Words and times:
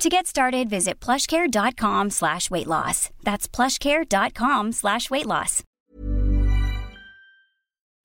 To 0.00 0.08
get 0.08 0.26
started, 0.26 0.70
visit 0.70 0.98
plushcare.com 0.98 2.08
slash 2.08 2.50
weight 2.50 2.66
loss. 2.66 3.10
That's 3.22 3.46
plushcare.com 3.46 4.72
slash 4.72 5.10
weight 5.10 5.26
loss. 5.26 5.62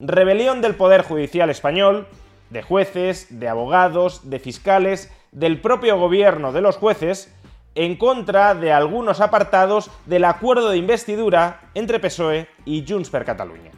Rebelión 0.01 0.59
del 0.61 0.75
Poder 0.75 1.03
Judicial 1.03 1.49
Español, 1.49 2.05
de 2.49 2.63
jueces, 2.63 3.39
de 3.39 3.47
abogados, 3.47 4.29
de 4.29 4.39
fiscales, 4.39 5.09
del 5.31 5.61
propio 5.61 5.97
gobierno 5.97 6.51
de 6.51 6.59
los 6.59 6.75
jueces, 6.75 7.33
en 7.75 7.95
contra 7.95 8.55
de 8.55 8.73
algunos 8.73 9.21
apartados 9.21 9.89
del 10.05 10.25
acuerdo 10.25 10.71
de 10.71 10.77
investidura 10.77 11.61
entre 11.75 12.01
PSOE 12.01 12.49
y 12.65 12.83
Junts 12.85 13.09
per 13.09 13.23
Catalunya. 13.23 13.71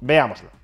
Veámoslo. 0.00 0.59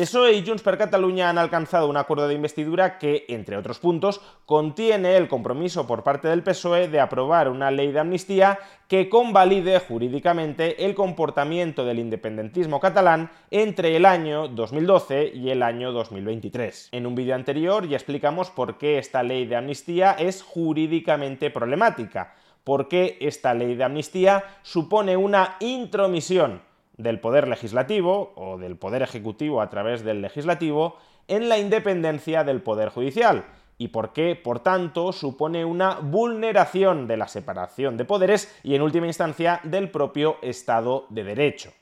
PSOE 0.00 0.32
y 0.32 0.46
Junts 0.46 0.62
per 0.62 0.78
Catalunya 0.78 1.28
han 1.28 1.36
alcanzado 1.36 1.86
un 1.86 1.98
acuerdo 1.98 2.26
de 2.26 2.32
investidura 2.32 2.96
que, 2.96 3.26
entre 3.28 3.58
otros 3.58 3.80
puntos, 3.80 4.22
contiene 4.46 5.18
el 5.18 5.28
compromiso 5.28 5.86
por 5.86 6.02
parte 6.02 6.26
del 6.26 6.42
PSOE 6.42 6.88
de 6.88 7.00
aprobar 7.00 7.50
una 7.50 7.70
ley 7.70 7.92
de 7.92 8.00
amnistía 8.00 8.58
que 8.88 9.10
convalide 9.10 9.78
jurídicamente 9.78 10.86
el 10.86 10.94
comportamiento 10.94 11.84
del 11.84 11.98
independentismo 11.98 12.80
catalán 12.80 13.30
entre 13.50 13.94
el 13.94 14.06
año 14.06 14.48
2012 14.48 15.32
y 15.34 15.50
el 15.50 15.62
año 15.62 15.92
2023. 15.92 16.88
En 16.92 17.06
un 17.06 17.14
vídeo 17.14 17.34
anterior 17.34 17.86
ya 17.86 17.98
explicamos 17.98 18.48
por 18.48 18.78
qué 18.78 18.96
esta 18.96 19.22
ley 19.22 19.44
de 19.44 19.56
amnistía 19.56 20.12
es 20.12 20.42
jurídicamente 20.42 21.50
problemática, 21.50 22.32
por 22.64 22.88
qué 22.88 23.18
esta 23.20 23.52
ley 23.52 23.74
de 23.74 23.84
amnistía 23.84 24.44
supone 24.62 25.18
una 25.18 25.56
intromisión 25.60 26.69
del 27.02 27.20
Poder 27.20 27.48
Legislativo 27.48 28.32
o 28.36 28.58
del 28.58 28.76
Poder 28.76 29.02
Ejecutivo 29.02 29.60
a 29.60 29.70
través 29.70 30.04
del 30.04 30.22
Legislativo 30.22 30.96
en 31.28 31.48
la 31.48 31.58
independencia 31.58 32.44
del 32.44 32.62
Poder 32.62 32.90
Judicial 32.90 33.44
y 33.78 33.88
por 33.88 34.12
qué, 34.12 34.36
por 34.36 34.60
tanto, 34.60 35.12
supone 35.12 35.64
una 35.64 35.94
vulneración 36.00 37.06
de 37.06 37.16
la 37.16 37.28
separación 37.28 37.96
de 37.96 38.04
poderes 38.04 38.54
y, 38.62 38.74
en 38.74 38.82
última 38.82 39.06
instancia, 39.06 39.60
del 39.64 39.90
propio 39.90 40.36
Estado 40.42 41.06
de 41.08 41.24
Derecho. 41.24 41.72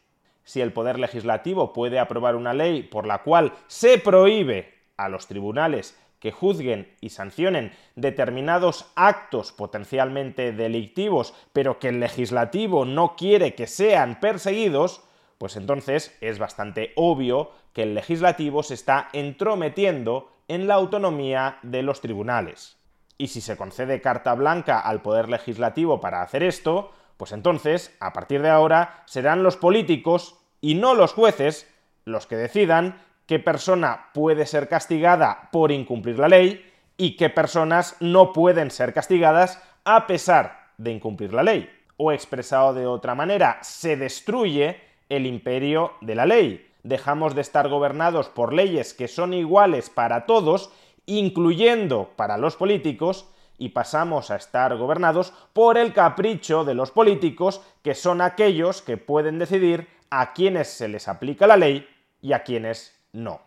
Si 0.44 0.60
el 0.60 0.72
Poder 0.72 0.98
Legislativo 0.98 1.72
puede 1.72 1.98
aprobar 1.98 2.36
una 2.36 2.54
ley 2.54 2.84
por 2.84 3.04
la 3.04 3.24
cual 3.24 3.52
se 3.66 3.98
prohíbe 3.98 4.72
a 4.96 5.08
los 5.08 5.26
tribunales 5.26 5.98
que 6.20 6.32
juzguen 6.32 6.94
y 7.00 7.10
sancionen 7.10 7.72
determinados 7.96 8.90
actos 8.94 9.52
potencialmente 9.52 10.52
delictivos, 10.52 11.34
pero 11.52 11.78
que 11.78 11.88
el 11.88 12.00
legislativo 12.00 12.84
no 12.84 13.16
quiere 13.16 13.54
que 13.54 13.66
sean 13.66 14.20
perseguidos, 14.20 15.02
pues 15.38 15.56
entonces 15.56 16.16
es 16.20 16.38
bastante 16.38 16.92
obvio 16.96 17.52
que 17.72 17.84
el 17.84 17.94
legislativo 17.94 18.62
se 18.62 18.74
está 18.74 19.08
entrometiendo 19.12 20.30
en 20.48 20.66
la 20.66 20.74
autonomía 20.74 21.58
de 21.62 21.82
los 21.82 22.00
tribunales. 22.00 22.76
Y 23.16 23.28
si 23.28 23.40
se 23.40 23.56
concede 23.56 24.00
carta 24.00 24.34
blanca 24.34 24.80
al 24.80 25.02
poder 25.02 25.28
legislativo 25.28 26.00
para 26.00 26.22
hacer 26.22 26.42
esto, 26.42 26.92
pues 27.16 27.32
entonces, 27.32 27.96
a 28.00 28.12
partir 28.12 28.42
de 28.42 28.50
ahora, 28.50 29.02
serán 29.06 29.42
los 29.42 29.56
políticos 29.56 30.36
y 30.60 30.74
no 30.74 30.94
los 30.94 31.12
jueces 31.12 31.72
los 32.04 32.26
que 32.26 32.36
decidan 32.36 33.02
qué 33.26 33.38
persona 33.38 34.10
puede 34.14 34.46
ser 34.46 34.68
castigada 34.68 35.50
por 35.52 35.70
incumplir 35.72 36.18
la 36.18 36.28
ley 36.28 36.64
y 36.96 37.16
qué 37.16 37.28
personas 37.28 37.96
no 38.00 38.32
pueden 38.32 38.70
ser 38.70 38.94
castigadas 38.94 39.62
a 39.84 40.06
pesar 40.06 40.70
de 40.78 40.92
incumplir 40.92 41.34
la 41.34 41.42
ley. 41.42 41.68
O 41.96 42.12
expresado 42.12 42.72
de 42.72 42.86
otra 42.86 43.14
manera, 43.14 43.58
se 43.62 43.96
destruye 43.96 44.80
el 45.08 45.26
imperio 45.26 45.92
de 46.00 46.14
la 46.14 46.26
ley. 46.26 46.70
Dejamos 46.82 47.34
de 47.34 47.40
estar 47.40 47.68
gobernados 47.68 48.28
por 48.28 48.52
leyes 48.52 48.94
que 48.94 49.08
son 49.08 49.34
iguales 49.34 49.90
para 49.90 50.26
todos, 50.26 50.70
incluyendo 51.06 52.10
para 52.16 52.38
los 52.38 52.56
políticos, 52.56 53.28
y 53.58 53.70
pasamos 53.70 54.30
a 54.30 54.36
estar 54.36 54.76
gobernados 54.76 55.32
por 55.52 55.76
el 55.76 55.92
capricho 55.92 56.64
de 56.64 56.74
los 56.74 56.92
políticos, 56.92 57.60
que 57.82 57.94
son 57.94 58.20
aquellos 58.20 58.82
que 58.82 58.96
pueden 58.96 59.38
decidir 59.38 59.88
a 60.10 60.32
quienes 60.32 60.68
se 60.68 60.88
les 60.88 61.08
aplica 61.08 61.46
la 61.46 61.56
ley 61.56 61.86
y 62.22 62.32
a 62.32 62.44
quienes 62.44 62.96
no. 63.12 63.40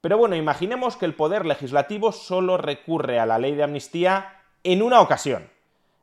Pero 0.00 0.18
bueno, 0.18 0.36
imaginemos 0.36 0.96
que 0.96 1.04
el 1.04 1.14
poder 1.14 1.44
legislativo 1.44 2.12
solo 2.12 2.56
recurre 2.56 3.18
a 3.18 3.26
la 3.26 3.38
ley 3.38 3.56
de 3.56 3.64
amnistía 3.64 4.40
en 4.62 4.82
una 4.82 5.00
ocasión. 5.00 5.50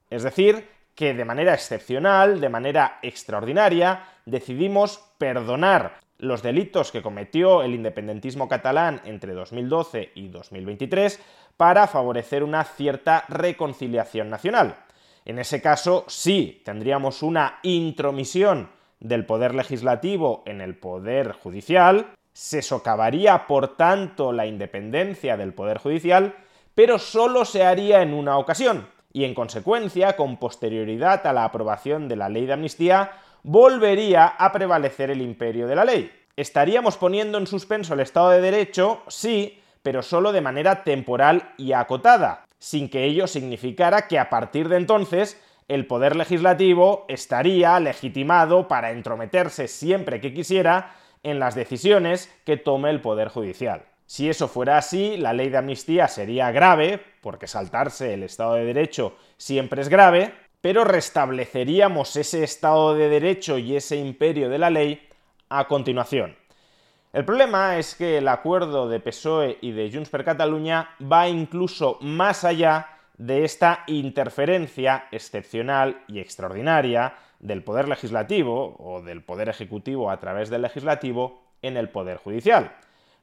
Es 0.09 0.23
decir, 0.23 0.67
que 0.95 1.13
de 1.13 1.25
manera 1.25 1.53
excepcional, 1.53 2.41
de 2.41 2.49
manera 2.49 2.99
extraordinaria, 3.01 4.05
decidimos 4.25 5.03
perdonar 5.17 5.99
los 6.17 6.41
delitos 6.41 6.91
que 6.91 7.01
cometió 7.01 7.63
el 7.63 7.73
independentismo 7.73 8.47
catalán 8.47 9.01
entre 9.05 9.33
2012 9.33 10.11
y 10.15 10.29
2023 10.29 11.19
para 11.57 11.87
favorecer 11.87 12.43
una 12.43 12.63
cierta 12.63 13.25
reconciliación 13.27 14.29
nacional. 14.29 14.77
En 15.25 15.39
ese 15.39 15.61
caso, 15.61 16.05
sí, 16.07 16.61
tendríamos 16.65 17.23
una 17.23 17.59
intromisión 17.63 18.69
del 18.99 19.25
poder 19.25 19.53
legislativo 19.53 20.43
en 20.45 20.61
el 20.61 20.75
poder 20.75 21.33
judicial, 21.33 22.13
se 22.31 22.61
socavaría 22.61 23.45
por 23.45 23.75
tanto 23.75 24.31
la 24.31 24.47
independencia 24.47 25.37
del 25.37 25.53
poder 25.53 25.77
judicial, 25.77 26.35
pero 26.73 26.97
solo 26.97 27.45
se 27.45 27.63
haría 27.63 28.01
en 28.01 28.13
una 28.13 28.37
ocasión, 28.37 28.87
y 29.11 29.25
en 29.25 29.35
consecuencia, 29.35 30.15
con 30.15 30.37
posterioridad 30.37 31.27
a 31.27 31.33
la 31.33 31.43
aprobación 31.45 32.07
de 32.07 32.15
la 32.15 32.29
ley 32.29 32.47
de 32.47 32.53
amnistía, 32.53 33.11
volvería 33.43 34.25
a 34.25 34.51
prevalecer 34.51 35.11
el 35.11 35.21
imperio 35.21 35.67
de 35.67 35.75
la 35.75 35.85
ley. 35.85 36.11
Estaríamos 36.35 36.97
poniendo 36.97 37.37
en 37.37 37.45
suspenso 37.45 37.93
el 37.93 37.99
Estado 37.99 38.31
de 38.31 38.41
Derecho, 38.41 39.03
sí, 39.07 39.61
pero 39.83 40.01
solo 40.01 40.31
de 40.31 40.41
manera 40.41 40.83
temporal 40.83 41.53
y 41.57 41.73
acotada, 41.73 42.45
sin 42.57 42.89
que 42.89 43.03
ello 43.03 43.27
significara 43.27 44.07
que 44.07 44.17
a 44.17 44.29
partir 44.29 44.69
de 44.69 44.77
entonces 44.77 45.39
el 45.67 45.85
poder 45.85 46.15
legislativo 46.15 47.05
estaría 47.07 47.79
legitimado 47.79 48.67
para 48.67 48.91
entrometerse 48.91 49.67
siempre 49.67 50.19
que 50.19 50.33
quisiera 50.33 50.95
en 51.21 51.39
las 51.39 51.55
decisiones 51.55 52.33
que 52.45 52.57
tome 52.57 52.89
el 52.89 53.01
poder 53.01 53.27
judicial. 53.29 53.83
Si 54.05 54.29
eso 54.29 54.47
fuera 54.47 54.77
así, 54.77 55.17
la 55.17 55.33
ley 55.33 55.49
de 55.49 55.57
amnistía 55.57 56.07
sería 56.07 56.51
grave, 56.51 57.01
porque 57.21 57.47
saltarse 57.47 58.13
el 58.13 58.23
Estado 58.23 58.55
de 58.55 58.65
Derecho 58.65 59.15
siempre 59.37 59.81
es 59.81 59.89
grave, 59.89 60.33
pero 60.63 60.85
restableceríamos 60.85 62.15
ese 62.15 62.45
Estado 62.45 62.95
de 62.95 63.09
Derecho 63.09 63.57
y 63.57 63.75
ese 63.75 63.97
imperio 63.97 64.47
de 64.47 64.57
la 64.57 64.69
ley 64.69 65.05
a 65.49 65.67
continuación. 65.67 66.37
El 67.11 67.25
problema 67.25 67.77
es 67.77 67.95
que 67.95 68.17
el 68.19 68.29
acuerdo 68.29 68.87
de 68.87 69.01
PSOE 69.01 69.57
y 69.59 69.73
de 69.73 69.91
Junts 69.91 70.09
per 70.09 70.23
Catalunya 70.23 70.91
va 71.01 71.27
incluso 71.27 71.97
más 71.99 72.45
allá 72.45 72.87
de 73.17 73.43
esta 73.43 73.83
interferencia 73.87 75.09
excepcional 75.11 76.01
y 76.07 76.19
extraordinaria 76.19 77.15
del 77.41 77.61
Poder 77.61 77.89
Legislativo 77.89 78.77
o 78.79 79.01
del 79.01 79.21
Poder 79.21 79.49
Ejecutivo 79.49 80.09
a 80.09 80.21
través 80.21 80.49
del 80.49 80.61
Legislativo 80.61 81.43
en 81.61 81.75
el 81.75 81.89
Poder 81.89 82.15
Judicial. 82.19 82.71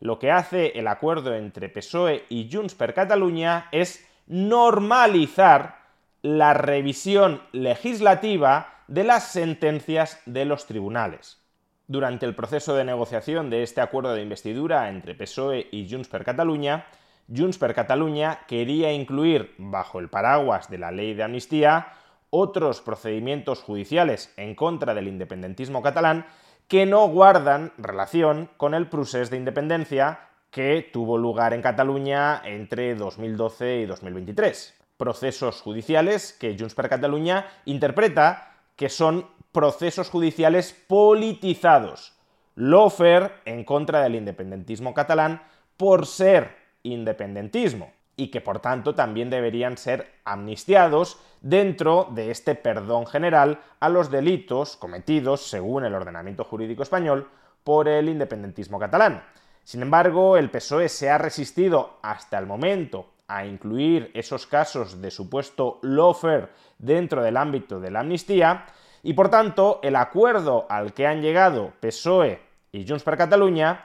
Lo 0.00 0.19
que 0.19 0.31
hace 0.31 0.79
el 0.79 0.87
acuerdo 0.87 1.34
entre 1.34 1.71
PSOE 1.71 2.27
y 2.29 2.50
Junts 2.53 2.75
per 2.75 2.93
Catalunya 2.93 3.69
es 3.73 4.06
normalizar 4.27 5.80
la 6.22 6.54
revisión 6.54 7.42
legislativa 7.53 8.84
de 8.88 9.04
las 9.04 9.28
sentencias 9.32 10.20
de 10.26 10.44
los 10.44 10.67
tribunales. 10.67 11.40
Durante 11.87 12.26
el 12.26 12.34
proceso 12.34 12.75
de 12.75 12.84
negociación 12.84 13.50
de 13.50 13.62
este 13.62 13.81
acuerdo 13.81 14.14
de 14.14 14.22
investidura 14.22 14.88
entre 14.90 15.14
PSOE 15.14 15.69
y 15.72 15.88
Junts 15.90 16.08
per 16.08 16.25
Catalunya, 16.25 16.87
Junts 17.34 17.58
per 17.58 17.75
Catalunya 17.75 18.40
quería 18.46 18.93
incluir 18.93 19.55
bajo 19.58 19.99
el 19.99 20.08
paraguas 20.08 20.69
de 20.69 20.78
la 20.78 20.90
ley 20.90 21.14
de 21.14 21.22
amnistía 21.22 21.88
otros 22.31 22.81
procedimientos 22.81 23.62
judiciales 23.62 24.32
en 24.37 24.55
contra 24.55 24.94
del 24.94 25.08
independentismo 25.08 25.82
catalán 25.82 26.26
que 26.69 26.87
no 26.87 27.08
guardan 27.08 27.73
relación 27.78 28.50
con 28.56 28.75
el 28.75 28.88
procés 28.88 29.31
de 29.31 29.37
independencia 29.37 30.28
que 30.50 30.88
tuvo 30.93 31.19
lugar 31.19 31.55
en 31.55 31.62
Cataluña 31.62 32.43
entre 32.44 32.94
2012 32.94 33.81
y 33.81 33.87
2023. 33.87 34.80
Procesos 35.00 35.62
judiciales 35.62 36.37
que 36.38 36.58
Junts 36.58 36.75
per 36.75 36.91
Catalunya 36.91 37.47
interpreta 37.64 38.52
que 38.76 38.91
son 38.91 39.25
procesos 39.50 40.11
judiciales 40.11 40.76
politizados. 40.87 42.12
Lofer 42.55 43.41
en 43.47 43.64
contra 43.64 44.02
del 44.02 44.17
independentismo 44.17 44.93
catalán 44.93 45.41
por 45.79 46.05
ser 46.06 46.55
independentismo. 46.82 47.94
y 48.14 48.29
que 48.29 48.43
por 48.43 48.58
tanto 48.58 48.94
también 48.94 49.31
deberían 49.31 49.79
ser 49.79 50.12
amnistiados 50.26 51.19
dentro 51.41 52.11
de 52.11 52.31
este 52.31 52.55
perdón 52.55 53.06
general 53.06 53.61
a 53.81 53.88
los 53.88 54.11
delitos 54.11 54.76
cometidos, 54.76 55.49
según 55.49 55.87
el 55.87 55.94
ordenamiento 55.94 56.44
jurídico 56.44 56.82
español, 56.82 57.31
por 57.64 57.88
el 57.88 58.11
independentismo 58.11 58.79
catalán. 58.79 59.25
Sin 59.64 59.81
embargo, 59.81 60.37
el 60.37 60.50
PSOE 60.50 60.91
se 60.91 61.08
ha 61.08 61.17
resistido 61.17 61.97
hasta 62.02 62.38
el 62.38 62.44
momento 62.44 63.06
a 63.31 63.47
incluir 63.47 64.11
esos 64.15 64.47
casos 64.47 65.00
de 65.00 65.11
supuesto 65.11 65.79
lawfare 65.82 66.49
dentro 66.79 67.23
del 67.23 67.37
ámbito 67.37 67.79
de 67.79 67.91
la 67.91 68.00
amnistía 68.00 68.67
y 69.03 69.12
por 69.12 69.31
tanto 69.31 69.81
el 69.82 69.97
acuerdo 69.97 70.67
al 70.69 70.93
que 70.93 71.06
han 71.06 71.23
llegado 71.23 71.73
PSOE 71.81 72.41
y 72.73 72.87
Junts 72.87 73.05
per 73.05 73.17
Catalunya 73.17 73.85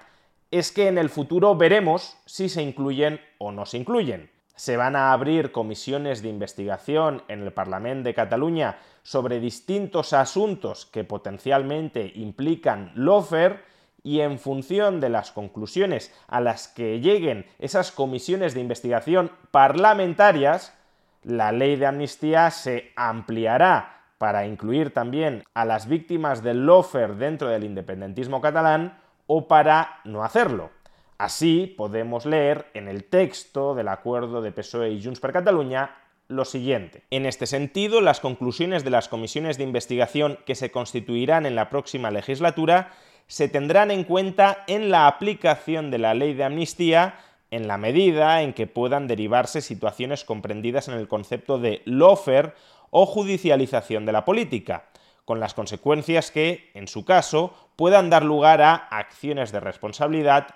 es 0.52 0.72
que 0.72 0.88
en 0.88 0.98
el 0.98 1.10
futuro 1.10 1.56
veremos 1.56 2.18
si 2.26 2.50
se 2.50 2.62
incluyen 2.62 3.20
o 3.38 3.52
no 3.52 3.66
se 3.66 3.78
incluyen. 3.78 4.32
Se 4.56 4.78
van 4.78 4.96
a 4.96 5.12
abrir 5.12 5.52
comisiones 5.52 6.22
de 6.22 6.30
investigación 6.30 7.24
en 7.28 7.44
el 7.44 7.52
Parlamento 7.52 8.08
de 8.08 8.14
Cataluña 8.14 8.78
sobre 9.04 9.40
distintos 9.40 10.14
asuntos 10.14 10.86
que 10.86 11.04
potencialmente 11.04 12.12
implican 12.16 12.92
lawfare 12.96 13.60
y 14.06 14.22
en 14.22 14.38
función 14.38 15.02
de 15.02 15.10
las 15.10 15.32
conclusiones 15.32 16.14
a 16.28 16.40
las 16.40 16.68
que 16.68 17.00
lleguen 17.02 17.48
esas 17.58 17.92
comisiones 17.92 18.54
de 18.54 18.62
investigación 18.62 19.32
parlamentarias, 19.50 20.78
la 21.24 21.52
ley 21.52 21.76
de 21.76 21.88
amnistía 21.88 22.52
se 22.52 22.94
ampliará 22.96 24.04
para 24.20 24.46
incluir 24.46 24.94
también 24.94 25.44
a 25.56 25.66
las 25.66 25.88
víctimas 25.88 26.44
del 26.44 26.68
lawfare 26.68 27.16
dentro 27.16 27.50
del 27.50 27.64
independentismo 27.64 28.42
catalán 28.42 29.00
o 29.26 29.48
para 29.48 30.02
no 30.04 30.24
hacerlo. 30.24 30.70
Así 31.18 31.74
podemos 31.76 32.28
leer 32.28 32.68
en 32.76 32.88
el 32.88 33.06
texto 33.06 33.74
del 33.74 33.88
acuerdo 33.88 34.44
de 34.44 34.52
PSOE 34.52 34.92
y 34.92 35.04
Junts 35.04 35.20
per 35.20 35.32
Catalunya 35.32 35.96
lo 36.28 36.46
siguiente. 36.46 37.04
En 37.10 37.26
este 37.26 37.48
sentido, 37.48 38.02
las 38.02 38.20
conclusiones 38.20 38.84
de 38.84 38.92
las 38.92 39.10
comisiones 39.10 39.58
de 39.58 39.64
investigación 39.64 40.38
que 40.46 40.54
se 40.54 40.70
constituirán 40.70 41.48
en 41.48 41.56
la 41.56 41.70
próxima 41.70 42.12
legislatura 42.12 42.92
se 43.28 43.48
tendrán 43.48 43.92
en 43.92 44.04
cuenta 44.04 44.64
en 44.68 44.92
la 44.92 45.08
aplicación 45.08 45.92
de 45.92 45.98
la 45.98 46.14
ley 46.14 46.34
de 46.34 46.44
amnistía 46.44 47.20
en 47.52 47.68
la 47.68 47.78
medida 47.78 48.42
en 48.42 48.54
que 48.54 48.68
puedan 48.68 49.08
derivarse 49.08 49.62
situaciones 49.62 50.24
comprendidas 50.24 50.88
en 50.88 50.96
el 50.96 51.08
concepto 51.08 51.58
de 51.58 51.82
lawfare 51.86 52.54
o 52.90 53.06
judicialización 53.06 54.06
de 54.06 54.12
la 54.12 54.26
política, 54.26 54.86
con 55.26 55.40
las 55.40 55.54
consecuencias 55.54 56.32
que, 56.32 56.72
en 56.74 56.88
su 56.88 57.06
caso, 57.06 57.54
puedan 57.76 58.10
dar 58.10 58.24
lugar 58.24 58.62
a 58.62 58.74
acciones 58.76 59.52
de 59.52 59.60
responsabilidad 59.60 60.48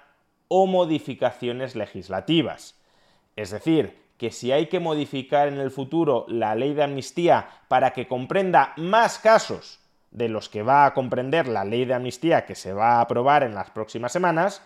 o 0.48 0.68
modificaciones 0.68 1.75
legislativas. 1.75 2.75
Es 3.36 3.51
decir, 3.51 3.98
que 4.18 4.31
si 4.31 4.51
hay 4.51 4.68
que 4.68 4.80
modificar 4.80 5.48
en 5.48 5.60
el 5.60 5.71
futuro 5.71 6.25
la 6.27 6.54
ley 6.56 6.74
de 6.74 6.83
amnistía 6.83 7.48
para 7.68 7.92
que 7.94 8.07
comprenda 8.07 8.74
más 8.75 9.19
casos 9.19 9.80
de 10.11 10.29
los 10.29 10.50
que 10.50 10.63
va 10.63 10.85
a 10.85 10.94
comprender 10.94 11.47
la 11.47 11.65
ley 11.65 11.85
de 11.85 11.94
amnistía 11.94 12.45
que 12.45 12.56
se 12.56 12.73
va 12.73 12.97
a 12.97 13.01
aprobar 13.01 13.44
en 13.44 13.56
las 13.56 13.69
próximas 13.69 14.11
semanas, 14.11 14.61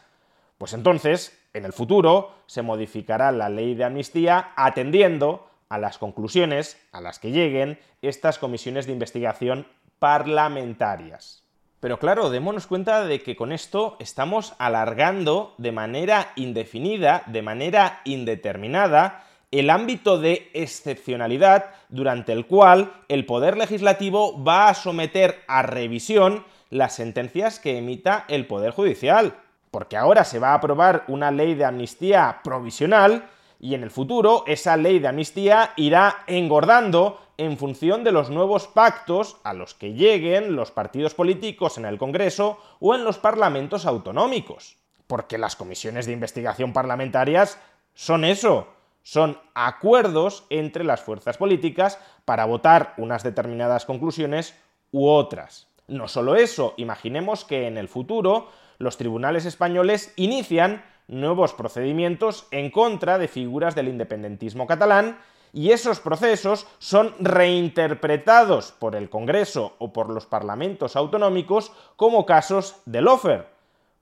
pues 0.58 0.74
entonces, 0.74 1.38
en 1.54 1.66
el 1.66 1.74
futuro, 1.74 2.32
se 2.46 2.62
modificará 2.62 3.32
la 3.32 3.50
ley 3.50 3.76
de 3.76 3.84
amnistía 3.84 4.52
atendiendo 4.56 5.50
a 5.70 5.78
las 5.78 5.98
conclusiones 5.98 6.78
a 6.92 7.02
las 7.02 7.20
que 7.20 7.32
lleguen 7.32 7.80
estas 8.02 8.38
comisiones 8.38 8.86
de 8.86 8.94
investigación 8.94 9.68
parlamentarias. 10.00 11.44
Pero 11.80 12.00
claro, 12.00 12.30
démonos 12.30 12.68
cuenta 12.68 13.04
de 13.04 13.22
que 13.22 13.36
con 13.36 13.52
esto 13.52 13.98
estamos 14.00 14.54
alargando 14.58 15.54
de 15.58 15.74
manera 15.74 16.32
indefinida, 16.38 17.24
de 17.26 17.42
manera 17.42 18.00
indeterminada, 18.06 19.26
el 19.54 19.70
ámbito 19.70 20.18
de 20.18 20.50
excepcionalidad 20.54 21.66
durante 21.90 22.32
el 22.32 22.48
cual 22.48 22.92
el 23.08 23.28
Poder 23.28 23.56
Legislativo 23.56 24.44
va 24.44 24.68
a 24.68 24.74
someter 24.74 25.44
a 25.48 25.62
revisión 25.62 26.44
las 26.72 26.96
sentencias 26.96 27.60
que 27.60 27.78
emita 27.78 28.26
el 28.30 28.48
Poder 28.48 28.72
Judicial. 28.72 29.36
Porque 29.70 29.96
ahora 29.96 30.24
se 30.24 30.40
va 30.40 30.50
a 30.50 30.56
aprobar 30.56 31.04
una 31.08 31.30
ley 31.30 31.54
de 31.54 31.66
amnistía 31.66 32.42
provisional 32.44 33.30
y 33.60 33.76
en 33.76 33.84
el 33.84 33.92
futuro 33.92 34.44
esa 34.48 34.76
ley 34.76 34.98
de 34.98 35.10
amnistía 35.10 35.74
irá 35.76 36.24
engordando 36.26 37.22
en 37.38 37.56
función 37.60 38.04
de 38.04 38.12
los 38.12 38.32
nuevos 38.32 38.68
pactos 38.68 39.38
a 39.44 39.54
los 39.54 39.76
que 39.76 39.94
lleguen 39.94 40.56
los 40.56 40.72
partidos 40.72 41.14
políticos 41.14 41.78
en 41.78 41.86
el 41.86 42.00
Congreso 42.00 42.58
o 42.80 42.96
en 42.96 43.04
los 43.04 43.20
parlamentos 43.20 43.86
autonómicos. 43.86 44.78
Porque 45.06 45.38
las 45.38 45.56
comisiones 45.56 46.08
de 46.08 46.14
investigación 46.14 46.74
parlamentarias 46.74 47.60
son 47.94 48.26
eso, 48.26 48.68
son 49.04 49.38
acuerdos 49.54 50.46
entre 50.50 50.84
las 50.84 51.02
fuerzas 51.02 51.38
políticas 51.38 52.00
para 52.26 52.46
votar 52.46 52.94
unas 52.98 53.24
determinadas 53.24 53.86
conclusiones 53.86 54.56
u 54.92 55.08
otras. 55.08 55.68
No 55.88 56.08
solo 56.08 56.36
eso, 56.36 56.74
imaginemos 56.78 57.44
que 57.44 57.68
en 57.68 57.78
el 57.78 57.90
futuro 57.90 58.48
los 58.78 58.98
tribunales 58.98 59.46
españoles 59.46 60.14
inician 60.16 60.84
nuevos 61.08 61.54
procedimientos 61.54 62.48
en 62.52 62.72
contra 62.72 63.18
de 63.18 63.28
figuras 63.28 63.76
del 63.76 63.90
independentismo 63.90 64.66
catalán 64.66 65.20
y 65.52 65.72
esos 65.72 66.00
procesos 66.00 66.66
son 66.80 67.14
reinterpretados 67.20 68.72
por 68.72 68.96
el 68.96 69.10
Congreso 69.10 69.76
o 69.78 69.94
por 69.94 70.10
los 70.10 70.26
parlamentos 70.26 70.96
autonómicos 70.96 71.72
como 71.96 72.26
casos 72.26 72.78
de 72.86 73.02
lofer, 73.02 73.53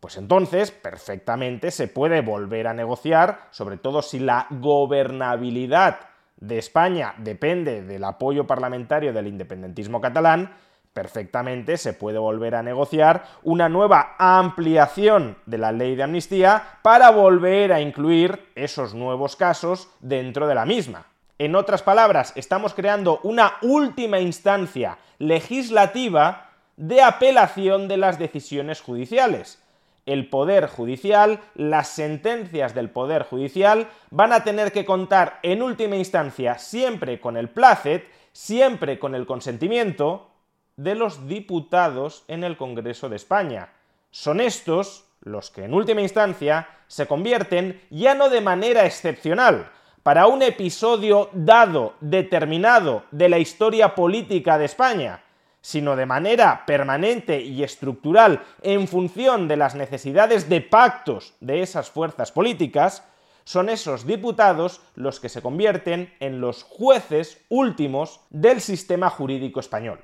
pues 0.02 0.18
entonces 0.18 0.72
perfectamente 0.72 1.70
se 1.70 1.88
puede 1.88 2.22
volver 2.22 2.68
a 2.68 2.74
negociar, 2.74 3.48
sobre 3.52 3.78
todo 3.78 4.02
si 4.02 4.18
la 4.18 4.48
gobernabilidad 4.50 6.00
de 6.38 6.58
España 6.58 7.14
depende 7.20 7.84
del 7.84 8.04
apoyo 8.04 8.48
parlamentario 8.48 9.14
del 9.14 9.28
independentismo 9.28 10.02
catalán, 10.02 10.56
perfectamente 10.92 11.78
se 11.78 11.94
puede 11.94 12.18
volver 12.18 12.56
a 12.56 12.64
negociar 12.64 13.26
una 13.44 13.70
nueva 13.70 14.16
ampliación 14.18 15.38
de 15.46 15.60
la 15.60 15.72
ley 15.72 15.96
de 15.96 16.04
amnistía 16.04 16.80
para 16.82 17.12
volver 17.12 17.72
a 17.72 17.80
incluir 17.80 18.50
esos 18.56 18.96
nuevos 18.96 19.36
casos 19.36 19.88
dentro 20.00 20.48
de 20.48 20.56
la 20.56 20.66
misma. 20.66 21.06
En 21.38 21.56
otras 21.56 21.84
palabras, 21.84 22.34
estamos 22.36 22.74
creando 22.74 23.20
una 23.22 23.54
última 23.62 24.20
instancia 24.20 24.98
legislativa 25.20 26.50
de 26.76 27.04
apelación 27.04 27.88
de 27.88 27.98
las 27.98 28.18
decisiones 28.18 28.82
judiciales 28.82 29.61
el 30.06 30.30
Poder 30.30 30.68
Judicial, 30.68 31.40
las 31.56 31.90
sentencias 31.90 32.74
del 32.74 32.90
Poder 32.90 33.24
Judicial 33.24 33.88
van 34.10 34.34
a 34.34 34.44
tener 34.44 34.72
que 34.72 34.86
contar 34.86 35.40
en 35.44 35.62
última 35.62 35.96
instancia 35.96 36.58
siempre 36.58 37.20
con 37.20 37.38
el 37.38 37.50
placet, 37.50 38.10
siempre 38.32 39.00
con 39.00 39.16
el 39.16 39.26
consentimiento 39.26 40.30
de 40.78 40.96
los 40.96 41.28
diputados 41.28 42.24
en 42.28 42.44
el 42.44 42.58
Congreso 42.58 43.10
de 43.10 43.16
España. 43.16 43.70
Son 44.10 44.42
estos 44.42 45.06
los 45.22 45.52
que 45.52 45.66
en 45.66 45.74
última 45.74 46.02
instancia 46.02 46.68
se 46.88 47.08
convierten 47.08 47.82
ya 47.90 48.16
no 48.16 48.30
de 48.30 48.42
manera 48.42 48.86
excepcional, 48.86 49.70
para 50.04 50.26
un 50.26 50.42
episodio 50.42 51.30
dado, 51.32 51.94
determinado 52.02 53.04
de 53.12 53.30
la 53.30 53.38
historia 53.38 53.94
política 53.94 54.58
de 54.58 54.66
España, 54.66 55.24
sino 55.62 55.96
de 55.96 56.06
manera 56.06 56.66
permanente 56.66 57.42
y 57.42 57.64
estructural 57.64 58.42
en 58.62 58.88
función 58.88 59.48
de 59.48 59.58
las 59.58 59.76
necesidades 59.76 60.50
de 60.50 60.62
pactos 60.62 61.36
de 61.40 61.62
esas 61.62 61.90
fuerzas 61.90 62.32
políticas, 62.32 63.04
son 63.44 63.70
esos 63.70 64.06
diputados 64.06 64.82
los 64.96 65.20
que 65.20 65.30
se 65.30 65.42
convierten 65.42 66.14
en 66.20 66.42
los 66.42 66.64
jueces 66.64 67.44
últimos 67.50 68.22
del 68.30 68.62
sistema 68.62 69.10
jurídico 69.10 69.60
español. 69.60 70.00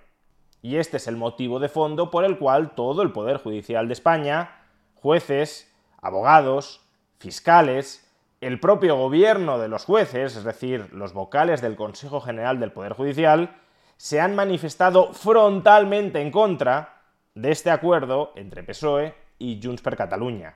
Y 0.61 0.77
este 0.77 0.97
es 0.97 1.07
el 1.07 1.17
motivo 1.17 1.59
de 1.59 1.69
fondo 1.69 2.09
por 2.09 2.25
el 2.25 2.37
cual 2.37 2.71
todo 2.71 3.01
el 3.01 3.11
Poder 3.11 3.37
Judicial 3.37 3.87
de 3.87 3.93
España, 3.93 4.65
jueces, 4.95 5.71
abogados, 6.01 6.81
fiscales, 7.19 8.07
el 8.41 8.59
propio 8.59 8.95
gobierno 8.95 9.57
de 9.59 9.67
los 9.67 9.85
jueces, 9.85 10.35
es 10.35 10.43
decir, 10.43 10.93
los 10.93 11.13
vocales 11.13 11.61
del 11.61 11.75
Consejo 11.75 12.21
General 12.21 12.59
del 12.59 12.71
Poder 12.71 12.93
Judicial, 12.93 13.55
se 13.97 14.21
han 14.21 14.35
manifestado 14.35 15.13
frontalmente 15.13 16.21
en 16.21 16.31
contra 16.31 17.01
de 17.35 17.51
este 17.51 17.71
acuerdo 17.71 18.31
entre 18.35 18.63
PSOE 18.63 19.15
y 19.39 19.59
Junts 19.61 19.81
per 19.81 19.97
Catalunya, 19.97 20.55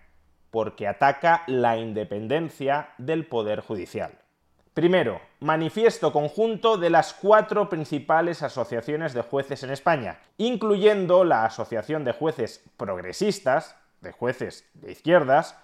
porque 0.50 0.88
ataca 0.88 1.44
la 1.48 1.78
independencia 1.78 2.90
del 2.98 3.26
Poder 3.26 3.62
Judicial. 3.62 4.18
Primero, 4.74 5.20
manifiesto 5.42 6.14
conjunto 6.14 6.78
de 6.78 6.90
las 6.90 7.14
cuatro 7.14 7.68
principales 7.68 8.42
asociaciones 8.42 9.14
de 9.14 9.22
jueces 9.22 9.64
en 9.64 9.72
España, 9.72 10.20
incluyendo 10.38 11.26
la 11.26 11.44
Asociación 11.44 12.06
de 12.06 12.14
Jueces 12.14 12.64
Progresistas, 12.78 13.76
de 14.00 14.14
jueces 14.14 14.70
de 14.76 14.94
izquierdas, 14.94 15.58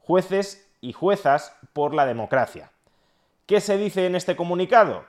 jueces 0.00 0.68
y 0.80 0.92
juezas 0.92 1.56
por 1.72 1.94
la 1.94 2.04
democracia. 2.04 2.72
¿Qué 3.46 3.60
se 3.60 3.78
dice 3.78 4.06
en 4.06 4.16
este 4.16 4.34
comunicado? 4.34 5.04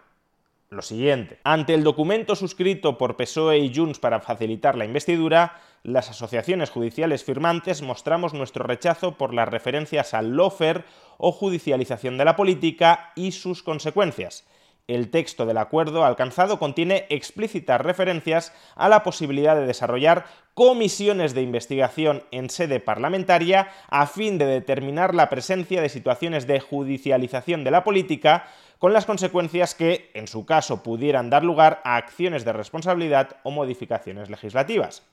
Lo 0.69 0.81
siguiente. 0.83 1.39
Ante 1.43 1.73
el 1.73 1.83
documento 1.83 2.35
suscrito 2.35 2.97
por 2.97 3.15
PSOE 3.15 3.57
y 3.57 3.73
Junts 3.73 3.99
para 3.99 4.19
facilitar 4.19 4.77
la 4.77 4.85
investidura, 4.85 5.59
las 5.83 6.09
asociaciones 6.09 6.69
judiciales 6.69 7.23
firmantes 7.23 7.81
mostramos 7.81 8.33
nuestro 8.33 8.65
rechazo 8.65 9.17
por 9.17 9.33
las 9.33 9.49
referencias 9.49 10.13
al 10.13 10.31
lofer 10.35 10.85
o 11.17 11.31
judicialización 11.31 12.17
de 12.17 12.25
la 12.25 12.35
política 12.35 13.11
y 13.15 13.31
sus 13.31 13.63
consecuencias. 13.63 14.45
El 14.87 15.11
texto 15.11 15.45
del 15.45 15.59
acuerdo 15.59 16.03
alcanzado 16.03 16.57
contiene 16.57 17.05
explícitas 17.09 17.79
referencias 17.79 18.53
a 18.75 18.89
la 18.89 19.03
posibilidad 19.03 19.55
de 19.55 19.67
desarrollar 19.67 20.25
comisiones 20.55 21.35
de 21.35 21.43
investigación 21.43 22.23
en 22.31 22.49
sede 22.49 22.79
parlamentaria 22.79 23.69
a 23.87 24.07
fin 24.07 24.39
de 24.39 24.45
determinar 24.45 25.13
la 25.13 25.29
presencia 25.29 25.81
de 25.81 25.89
situaciones 25.89 26.47
de 26.47 26.59
judicialización 26.59 27.63
de 27.63 27.71
la 27.71 27.83
política 27.83 28.47
con 28.79 28.93
las 28.93 29.05
consecuencias 29.05 29.75
que, 29.75 30.09
en 30.13 30.27
su 30.27 30.45
caso, 30.45 30.81
pudieran 30.81 31.29
dar 31.29 31.43
lugar 31.43 31.81
a 31.83 31.97
acciones 31.97 32.45
de 32.45 32.53
responsabilidad 32.53 33.37
o 33.43 33.51
modificaciones 33.51 34.29
legislativas. 34.29 35.03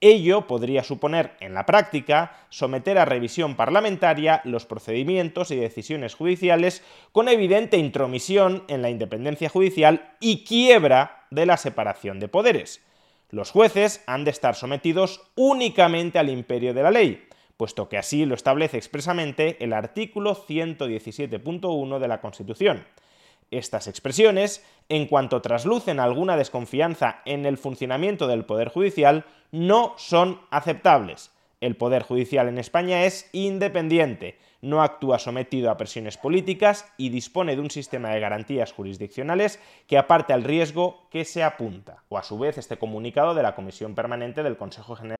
Ello 0.00 0.46
podría 0.46 0.82
suponer, 0.82 1.36
en 1.40 1.52
la 1.52 1.66
práctica, 1.66 2.32
someter 2.48 2.96
a 2.96 3.04
revisión 3.04 3.54
parlamentaria 3.54 4.40
los 4.44 4.64
procedimientos 4.64 5.50
y 5.50 5.56
decisiones 5.56 6.14
judiciales 6.14 6.82
con 7.12 7.28
evidente 7.28 7.76
intromisión 7.76 8.64
en 8.68 8.80
la 8.80 8.88
independencia 8.88 9.50
judicial 9.50 10.14
y 10.18 10.44
quiebra 10.44 11.26
de 11.30 11.44
la 11.44 11.58
separación 11.58 12.18
de 12.18 12.28
poderes. 12.28 12.82
Los 13.28 13.50
jueces 13.50 14.02
han 14.06 14.24
de 14.24 14.30
estar 14.30 14.54
sometidos 14.54 15.30
únicamente 15.36 16.18
al 16.18 16.30
imperio 16.30 16.72
de 16.72 16.82
la 16.82 16.90
ley, 16.90 17.28
puesto 17.58 17.90
que 17.90 17.98
así 17.98 18.24
lo 18.24 18.34
establece 18.34 18.78
expresamente 18.78 19.62
el 19.62 19.74
artículo 19.74 20.34
117.1 20.34 21.98
de 21.98 22.08
la 22.08 22.22
Constitución. 22.22 22.86
Estas 23.50 23.88
expresiones, 23.88 24.64
en 24.88 25.06
cuanto 25.06 25.42
traslucen 25.42 25.98
alguna 25.98 26.36
desconfianza 26.36 27.20
en 27.24 27.46
el 27.46 27.58
funcionamiento 27.58 28.28
del 28.28 28.44
Poder 28.44 28.68
Judicial, 28.68 29.24
no 29.50 29.94
son 29.96 30.40
aceptables. 30.50 31.32
El 31.60 31.76
Poder 31.76 32.04
Judicial 32.04 32.48
en 32.48 32.58
España 32.58 33.04
es 33.04 33.28
independiente, 33.32 34.38
no 34.62 34.82
actúa 34.82 35.18
sometido 35.18 35.70
a 35.70 35.76
presiones 35.76 36.16
políticas 36.16 36.90
y 36.96 37.10
dispone 37.10 37.56
de 37.56 37.62
un 37.62 37.70
sistema 37.70 38.10
de 38.10 38.20
garantías 38.20 38.72
jurisdiccionales 38.72 39.60
que 39.86 39.98
aparte 39.98 40.32
al 40.32 40.44
riesgo 40.44 41.08
que 41.10 41.24
se 41.24 41.42
apunta. 41.42 42.04
O 42.08 42.18
a 42.18 42.22
su 42.22 42.38
vez 42.38 42.56
este 42.56 42.78
comunicado 42.78 43.34
de 43.34 43.42
la 43.42 43.54
Comisión 43.54 43.94
Permanente 43.94 44.42
del 44.42 44.56
Consejo 44.56 44.96
General. 44.96 45.19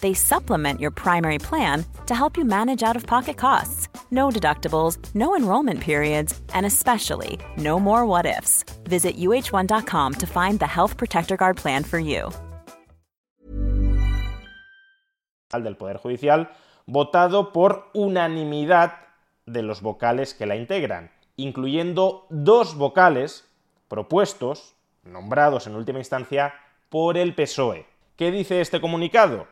They 0.00 0.14
supplement 0.14 0.80
your 0.80 0.90
primary 0.90 1.38
plan 1.38 1.84
to 2.06 2.14
help 2.14 2.36
you 2.36 2.44
manage 2.44 2.82
out 2.82 2.96
of 2.96 3.06
pocket 3.06 3.36
costs. 3.36 3.88
No 4.10 4.30
deductibles, 4.30 4.98
no 5.14 5.36
enrollment 5.36 5.80
periods, 5.80 6.40
and 6.54 6.64
especially 6.64 7.38
no 7.56 7.78
more 7.78 8.06
what 8.06 8.26
ifs. 8.26 8.64
Visit 8.84 9.16
uh1.com 9.16 10.14
to 10.14 10.26
find 10.26 10.58
the 10.58 10.66
Health 10.66 10.96
Protector 10.96 11.36
Guard 11.36 11.56
plan 11.56 11.84
for 11.84 11.98
you. 11.98 12.30
del 15.50 15.76
Poder 15.76 15.96
Judicial, 15.96 16.50
votado 16.86 17.52
por 17.52 17.88
unanimidad 17.94 18.92
de 19.46 19.62
los 19.62 19.80
vocales 19.80 20.34
que 20.34 20.46
la 20.46 20.56
integran, 20.56 21.10
incluyendo 21.36 22.26
dos 22.28 22.76
vocales 22.76 23.48
propuestos, 23.88 24.74
nombrados 25.04 25.66
en 25.66 25.74
última 25.74 25.98
instancia, 25.98 26.54
por 26.90 27.16
el 27.16 27.34
PSOE. 27.34 27.86
¿Qué 28.16 28.30
dice 28.30 28.60
este 28.60 28.80
comunicado? 28.80 29.46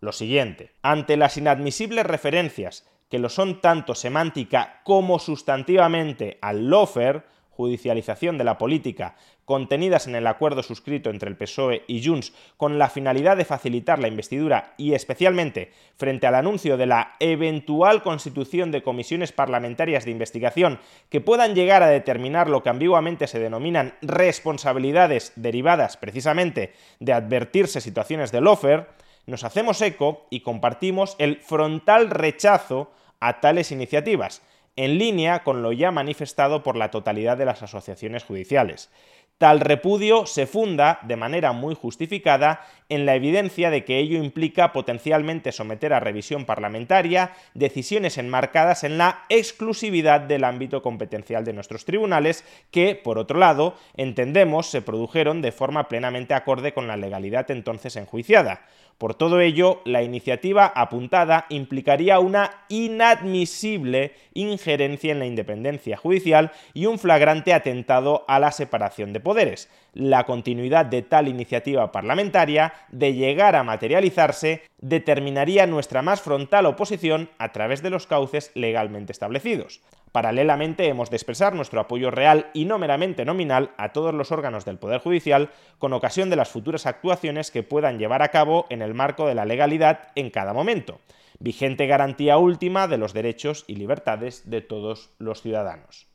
Lo 0.00 0.12
siguiente, 0.12 0.72
ante 0.82 1.16
las 1.16 1.36
inadmisibles 1.36 2.06
referencias, 2.06 2.86
que 3.10 3.18
lo 3.18 3.28
son 3.28 3.60
tanto 3.60 3.94
semántica 3.94 4.80
como 4.84 5.18
sustantivamente 5.18 6.38
al 6.40 6.68
lofer, 6.68 7.24
judicialización 7.50 8.38
de 8.38 8.44
la 8.44 8.56
política 8.56 9.16
contenidas 9.44 10.06
en 10.06 10.14
el 10.14 10.28
acuerdo 10.28 10.62
suscrito 10.62 11.10
entre 11.10 11.28
el 11.28 11.36
PSOE 11.36 11.82
y 11.88 12.06
Junts 12.06 12.32
con 12.56 12.78
la 12.78 12.88
finalidad 12.88 13.36
de 13.36 13.44
facilitar 13.44 13.98
la 13.98 14.06
investidura 14.06 14.74
y 14.76 14.92
especialmente 14.92 15.72
frente 15.96 16.28
al 16.28 16.36
anuncio 16.36 16.76
de 16.76 16.86
la 16.86 17.16
eventual 17.18 18.04
constitución 18.04 18.70
de 18.70 18.82
comisiones 18.82 19.32
parlamentarias 19.32 20.04
de 20.04 20.12
investigación 20.12 20.78
que 21.08 21.20
puedan 21.20 21.56
llegar 21.56 21.82
a 21.82 21.88
determinar 21.88 22.48
lo 22.48 22.62
que 22.62 22.68
ambiguamente 22.68 23.26
se 23.26 23.40
denominan 23.40 23.94
responsabilidades 24.02 25.32
derivadas 25.34 25.96
precisamente 25.96 26.74
de 27.00 27.14
advertirse 27.14 27.80
situaciones 27.80 28.30
de 28.30 28.40
lofer, 28.40 28.86
nos 29.28 29.44
hacemos 29.44 29.80
eco 29.82 30.26
y 30.30 30.40
compartimos 30.40 31.14
el 31.18 31.36
frontal 31.36 32.08
rechazo 32.08 32.90
a 33.20 33.40
tales 33.40 33.70
iniciativas, 33.70 34.42
en 34.74 34.96
línea 34.98 35.44
con 35.44 35.62
lo 35.62 35.72
ya 35.72 35.90
manifestado 35.90 36.62
por 36.62 36.76
la 36.76 36.90
totalidad 36.90 37.36
de 37.36 37.44
las 37.44 37.62
asociaciones 37.62 38.24
judiciales. 38.24 38.90
Tal 39.36 39.60
repudio 39.60 40.26
se 40.26 40.46
funda, 40.46 40.98
de 41.02 41.14
manera 41.14 41.52
muy 41.52 41.76
justificada, 41.76 42.66
en 42.88 43.06
la 43.06 43.14
evidencia 43.14 43.70
de 43.70 43.84
que 43.84 43.98
ello 43.98 44.18
implica 44.18 44.72
potencialmente 44.72 45.52
someter 45.52 45.92
a 45.92 46.00
revisión 46.00 46.44
parlamentaria 46.44 47.32
decisiones 47.54 48.18
enmarcadas 48.18 48.82
en 48.82 48.98
la 48.98 49.24
exclusividad 49.28 50.22
del 50.22 50.42
ámbito 50.42 50.82
competencial 50.82 51.44
de 51.44 51.52
nuestros 51.52 51.84
tribunales, 51.84 52.44
que, 52.72 52.96
por 52.96 53.18
otro 53.18 53.38
lado, 53.38 53.76
entendemos 53.96 54.70
se 54.70 54.82
produjeron 54.82 55.40
de 55.40 55.52
forma 55.52 55.86
plenamente 55.86 56.34
acorde 56.34 56.72
con 56.72 56.88
la 56.88 56.96
legalidad 56.96 57.48
entonces 57.52 57.94
enjuiciada. 57.94 58.62
Por 58.98 59.14
todo 59.14 59.40
ello, 59.40 59.80
la 59.84 60.02
iniciativa 60.02 60.66
apuntada 60.66 61.46
implicaría 61.50 62.18
una 62.18 62.64
inadmisible 62.68 64.12
injerencia 64.34 65.12
en 65.12 65.20
la 65.20 65.26
independencia 65.26 65.96
judicial 65.96 66.50
y 66.74 66.86
un 66.86 66.98
flagrante 66.98 67.54
atentado 67.54 68.24
a 68.26 68.40
la 68.40 68.50
separación 68.50 69.12
de 69.12 69.20
poderes. 69.20 69.70
La 69.94 70.24
continuidad 70.24 70.84
de 70.84 71.02
tal 71.02 71.28
iniciativa 71.28 71.92
parlamentaria, 71.92 72.72
de 72.90 73.14
llegar 73.14 73.54
a 73.54 73.62
materializarse, 73.62 74.62
determinaría 74.80 75.68
nuestra 75.68 76.02
más 76.02 76.20
frontal 76.20 76.66
oposición 76.66 77.30
a 77.38 77.52
través 77.52 77.82
de 77.82 77.90
los 77.90 78.08
cauces 78.08 78.50
legalmente 78.54 79.12
establecidos. 79.12 79.80
Paralelamente, 80.12 80.88
hemos 80.88 81.10
de 81.10 81.16
expresar 81.16 81.54
nuestro 81.54 81.80
apoyo 81.80 82.10
real 82.10 82.50
y 82.54 82.64
no 82.64 82.78
meramente 82.78 83.24
nominal 83.24 83.72
a 83.76 83.92
todos 83.92 84.14
los 84.14 84.32
órganos 84.32 84.64
del 84.64 84.78
Poder 84.78 85.00
Judicial 85.00 85.50
con 85.78 85.92
ocasión 85.92 86.30
de 86.30 86.36
las 86.36 86.48
futuras 86.48 86.86
actuaciones 86.86 87.50
que 87.50 87.62
puedan 87.62 87.98
llevar 87.98 88.22
a 88.22 88.28
cabo 88.28 88.66
en 88.70 88.82
el 88.82 88.94
marco 88.94 89.26
de 89.26 89.34
la 89.34 89.44
legalidad 89.44 90.08
en 90.14 90.30
cada 90.30 90.52
momento, 90.52 91.00
vigente 91.38 91.86
garantía 91.86 92.38
última 92.38 92.88
de 92.88 92.98
los 92.98 93.12
derechos 93.12 93.64
y 93.66 93.76
libertades 93.76 94.48
de 94.48 94.60
todos 94.60 95.10
los 95.18 95.42
ciudadanos. 95.42 96.06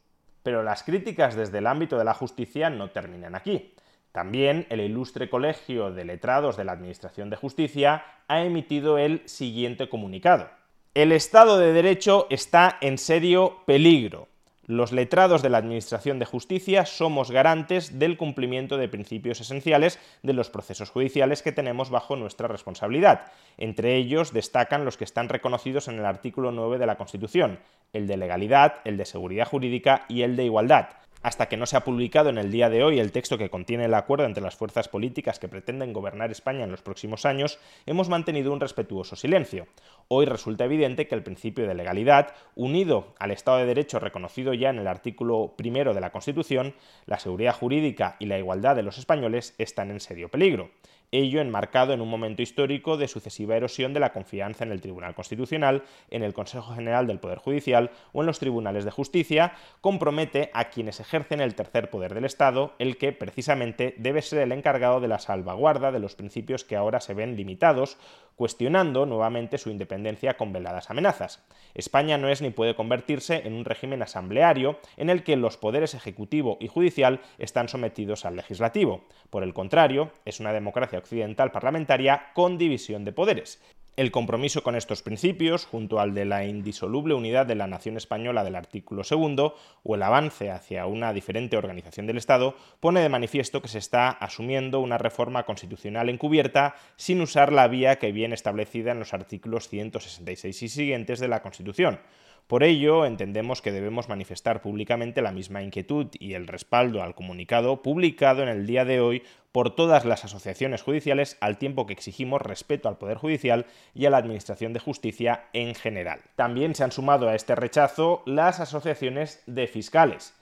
Pero 0.41 0.63
las 0.63 0.83
críticas 0.83 1.35
desde 1.35 1.59
el 1.59 1.67
ámbito 1.67 1.97
de 1.97 2.03
la 2.03 2.13
justicia 2.13 2.69
no 2.69 2.89
terminan 2.89 3.35
aquí. 3.35 3.73
También 4.11 4.67
el 4.69 4.81
ilustre 4.81 5.29
Colegio 5.29 5.91
de 5.91 6.05
Letrados 6.05 6.57
de 6.57 6.65
la 6.65 6.73
Administración 6.73 7.29
de 7.29 7.35
Justicia 7.35 8.05
ha 8.27 8.43
emitido 8.43 8.97
el 8.97 9.27
siguiente 9.27 9.89
comunicado. 9.89 10.49
El 10.95 11.11
Estado 11.11 11.57
de 11.57 11.73
Derecho 11.73 12.27
está 12.29 12.77
en 12.79 12.99
serio 12.99 13.63
peligro. 13.65 14.27
Los 14.67 14.91
letrados 14.91 15.41
de 15.41 15.49
la 15.49 15.57
Administración 15.57 16.19
de 16.19 16.25
Justicia 16.25 16.85
somos 16.85 17.31
garantes 17.31 17.97
del 17.97 18.15
cumplimiento 18.15 18.77
de 18.77 18.87
principios 18.87 19.41
esenciales 19.41 19.97
de 20.21 20.33
los 20.33 20.51
procesos 20.51 20.91
judiciales 20.91 21.41
que 21.41 21.51
tenemos 21.51 21.89
bajo 21.89 22.15
nuestra 22.15 22.47
responsabilidad. 22.47 23.31
Entre 23.57 23.95
ellos 23.95 24.33
destacan 24.33 24.85
los 24.85 24.95
que 24.95 25.03
están 25.03 25.29
reconocidos 25.29 25.87
en 25.87 25.97
el 25.97 26.05
artículo 26.05 26.51
9 26.51 26.77
de 26.77 26.85
la 26.85 26.95
Constitución, 26.95 27.57
el 27.91 28.05
de 28.05 28.17
legalidad, 28.17 28.75
el 28.85 28.95
de 28.95 29.05
seguridad 29.05 29.47
jurídica 29.47 30.05
y 30.09 30.21
el 30.21 30.35
de 30.35 30.45
igualdad 30.45 30.89
hasta 31.23 31.47
que 31.47 31.57
no 31.57 31.65
se 31.65 31.77
ha 31.77 31.85
publicado 31.85 32.29
en 32.29 32.37
el 32.37 32.51
día 32.51 32.69
de 32.69 32.83
hoy 32.83 32.99
el 32.99 33.11
texto 33.11 33.37
que 33.37 33.49
contiene 33.49 33.85
el 33.85 33.93
acuerdo 33.93 34.25
entre 34.25 34.43
las 34.43 34.55
fuerzas 34.55 34.89
políticas 34.89 35.39
que 35.39 35.47
pretenden 35.47 35.93
gobernar 35.93 36.31
España 36.31 36.65
en 36.65 36.71
los 36.71 36.81
próximos 36.81 37.25
años, 37.25 37.59
hemos 37.85 38.09
mantenido 38.09 38.51
un 38.51 38.59
respetuoso 38.59 39.15
silencio. 39.15 39.67
Hoy 40.09 40.25
resulta 40.25 40.65
evidente 40.65 41.07
que 41.07 41.15
el 41.15 41.23
principio 41.23 41.65
de 41.65 41.73
legalidad, 41.73 42.35
unido 42.55 43.15
al 43.19 43.31
Estado 43.31 43.57
de 43.57 43.65
Derecho 43.65 43.99
reconocido 43.99 44.53
ya 44.53 44.69
en 44.69 44.79
el 44.79 44.87
artículo 44.87 45.53
primero 45.57 45.93
de 45.93 46.01
la 46.01 46.11
Constitución, 46.11 46.75
la 47.05 47.19
seguridad 47.19 47.55
jurídica 47.55 48.17
y 48.19 48.25
la 48.25 48.37
igualdad 48.37 48.75
de 48.75 48.83
los 48.83 48.97
españoles 48.97 49.55
están 49.57 49.91
en 49.91 50.01
serio 50.01 50.29
peligro 50.29 50.69
ello 51.13 51.41
enmarcado 51.41 51.93
en 51.93 52.01
un 52.01 52.09
momento 52.09 52.41
histórico 52.41 52.97
de 52.97 53.07
sucesiva 53.07 53.55
erosión 53.55 53.93
de 53.93 53.99
la 53.99 54.11
confianza 54.11 54.63
en 54.63 54.71
el 54.71 54.81
Tribunal 54.81 55.15
Constitucional, 55.15 55.83
en 56.09 56.23
el 56.23 56.33
Consejo 56.33 56.73
General 56.73 57.07
del 57.07 57.19
Poder 57.19 57.37
Judicial 57.37 57.91
o 58.11 58.21
en 58.21 58.27
los 58.27 58.39
tribunales 58.39 58.83
de 58.85 58.91
justicia, 58.91 59.53
compromete 59.81 60.49
a 60.53 60.65
quienes 60.65 60.99
ejercen 60.99 61.41
el 61.41 61.55
tercer 61.55 61.89
poder 61.89 62.13
del 62.13 62.25
Estado, 62.25 62.73
el 62.79 62.97
que 62.97 63.11
precisamente 63.11 63.95
debe 63.97 64.21
ser 64.21 64.39
el 64.39 64.51
encargado 64.51 64.99
de 64.99 65.07
la 65.07 65.19
salvaguarda 65.19 65.91
de 65.91 65.99
los 65.99 66.15
principios 66.15 66.63
que 66.63 66.75
ahora 66.75 66.99
se 66.99 67.13
ven 67.13 67.35
limitados, 67.35 67.97
cuestionando 68.35 69.05
nuevamente 69.05 69.57
su 69.57 69.69
independencia 69.69 70.37
con 70.37 70.53
veladas 70.53 70.89
amenazas. 70.89 71.43
España 71.75 72.17
no 72.17 72.29
es 72.29 72.41
ni 72.41 72.49
puede 72.49 72.75
convertirse 72.75 73.43
en 73.45 73.53
un 73.53 73.65
régimen 73.65 74.01
asambleario 74.01 74.79
en 74.97 75.09
el 75.09 75.23
que 75.23 75.35
los 75.35 75.57
poderes 75.57 75.93
ejecutivo 75.93 76.57
y 76.59 76.67
judicial 76.67 77.21
están 77.37 77.69
sometidos 77.69 78.25
al 78.25 78.35
legislativo. 78.35 79.05
Por 79.29 79.43
el 79.43 79.53
contrario, 79.53 80.11
es 80.25 80.39
una 80.39 80.53
democracia 80.53 80.99
occidental 81.03 81.51
parlamentaria 81.51 82.31
con 82.33 82.57
división 82.57 83.05
de 83.05 83.11
poderes. 83.11 83.61
El 83.95 84.09
compromiso 84.09 84.63
con 84.63 84.75
estos 84.75 85.03
principios, 85.03 85.67
junto 85.67 85.99
al 85.99 86.15
de 86.15 86.25
la 86.25 86.45
indisoluble 86.45 87.13
unidad 87.13 87.45
de 87.45 87.53
la 87.53 87.67
nación 87.67 87.95
española 87.95 88.43
del 88.43 88.55
artículo 88.55 89.03
segundo, 89.03 89.55
o 89.83 89.93
el 89.93 90.01
avance 90.01 90.49
hacia 90.49 90.87
una 90.87 91.13
diferente 91.13 91.57
organización 91.57 92.07
del 92.07 92.17
Estado, 92.17 92.55
pone 92.79 93.01
de 93.01 93.09
manifiesto 93.09 93.61
que 93.61 93.67
se 93.67 93.77
está 93.77 94.09
asumiendo 94.09 94.79
una 94.79 94.97
reforma 94.97 95.43
constitucional 95.43 96.09
encubierta 96.09 96.73
sin 96.95 97.21
usar 97.21 97.53
la 97.53 97.67
vía 97.67 97.99
que 97.99 98.11
viene 98.11 98.33
establecida 98.33 98.93
en 98.93 98.99
los 98.99 99.13
artículos 99.13 99.69
166 99.69 100.63
y 100.63 100.69
siguientes 100.69 101.19
de 101.19 101.27
la 101.27 101.43
Constitución, 101.43 101.99
por 102.47 102.63
ello, 102.63 103.05
entendemos 103.05 103.61
que 103.61 103.71
debemos 103.71 104.09
manifestar 104.09 104.61
públicamente 104.61 105.21
la 105.21 105.31
misma 105.31 105.63
inquietud 105.63 106.07
y 106.19 106.33
el 106.33 106.47
respaldo 106.47 107.01
al 107.01 107.15
comunicado 107.15 107.81
publicado 107.81 108.43
en 108.43 108.49
el 108.49 108.67
día 108.67 108.85
de 108.85 108.99
hoy 108.99 109.23
por 109.53 109.75
todas 109.75 110.03
las 110.03 110.25
asociaciones 110.25 110.81
judiciales 110.81 111.37
al 111.39 111.57
tiempo 111.57 111.85
que 111.85 111.93
exigimos 111.93 112.41
respeto 112.41 112.89
al 112.89 112.97
Poder 112.97 113.17
Judicial 113.17 113.65
y 113.93 114.07
a 114.07 114.09
la 114.09 114.17
Administración 114.17 114.73
de 114.73 114.79
Justicia 114.79 115.45
en 115.53 115.73
general. 115.75 116.21
También 116.35 116.75
se 116.75 116.83
han 116.83 116.91
sumado 116.91 117.29
a 117.29 117.35
este 117.35 117.55
rechazo 117.55 118.23
las 118.25 118.59
asociaciones 118.59 119.43
de 119.45 119.67
fiscales. 119.67 120.33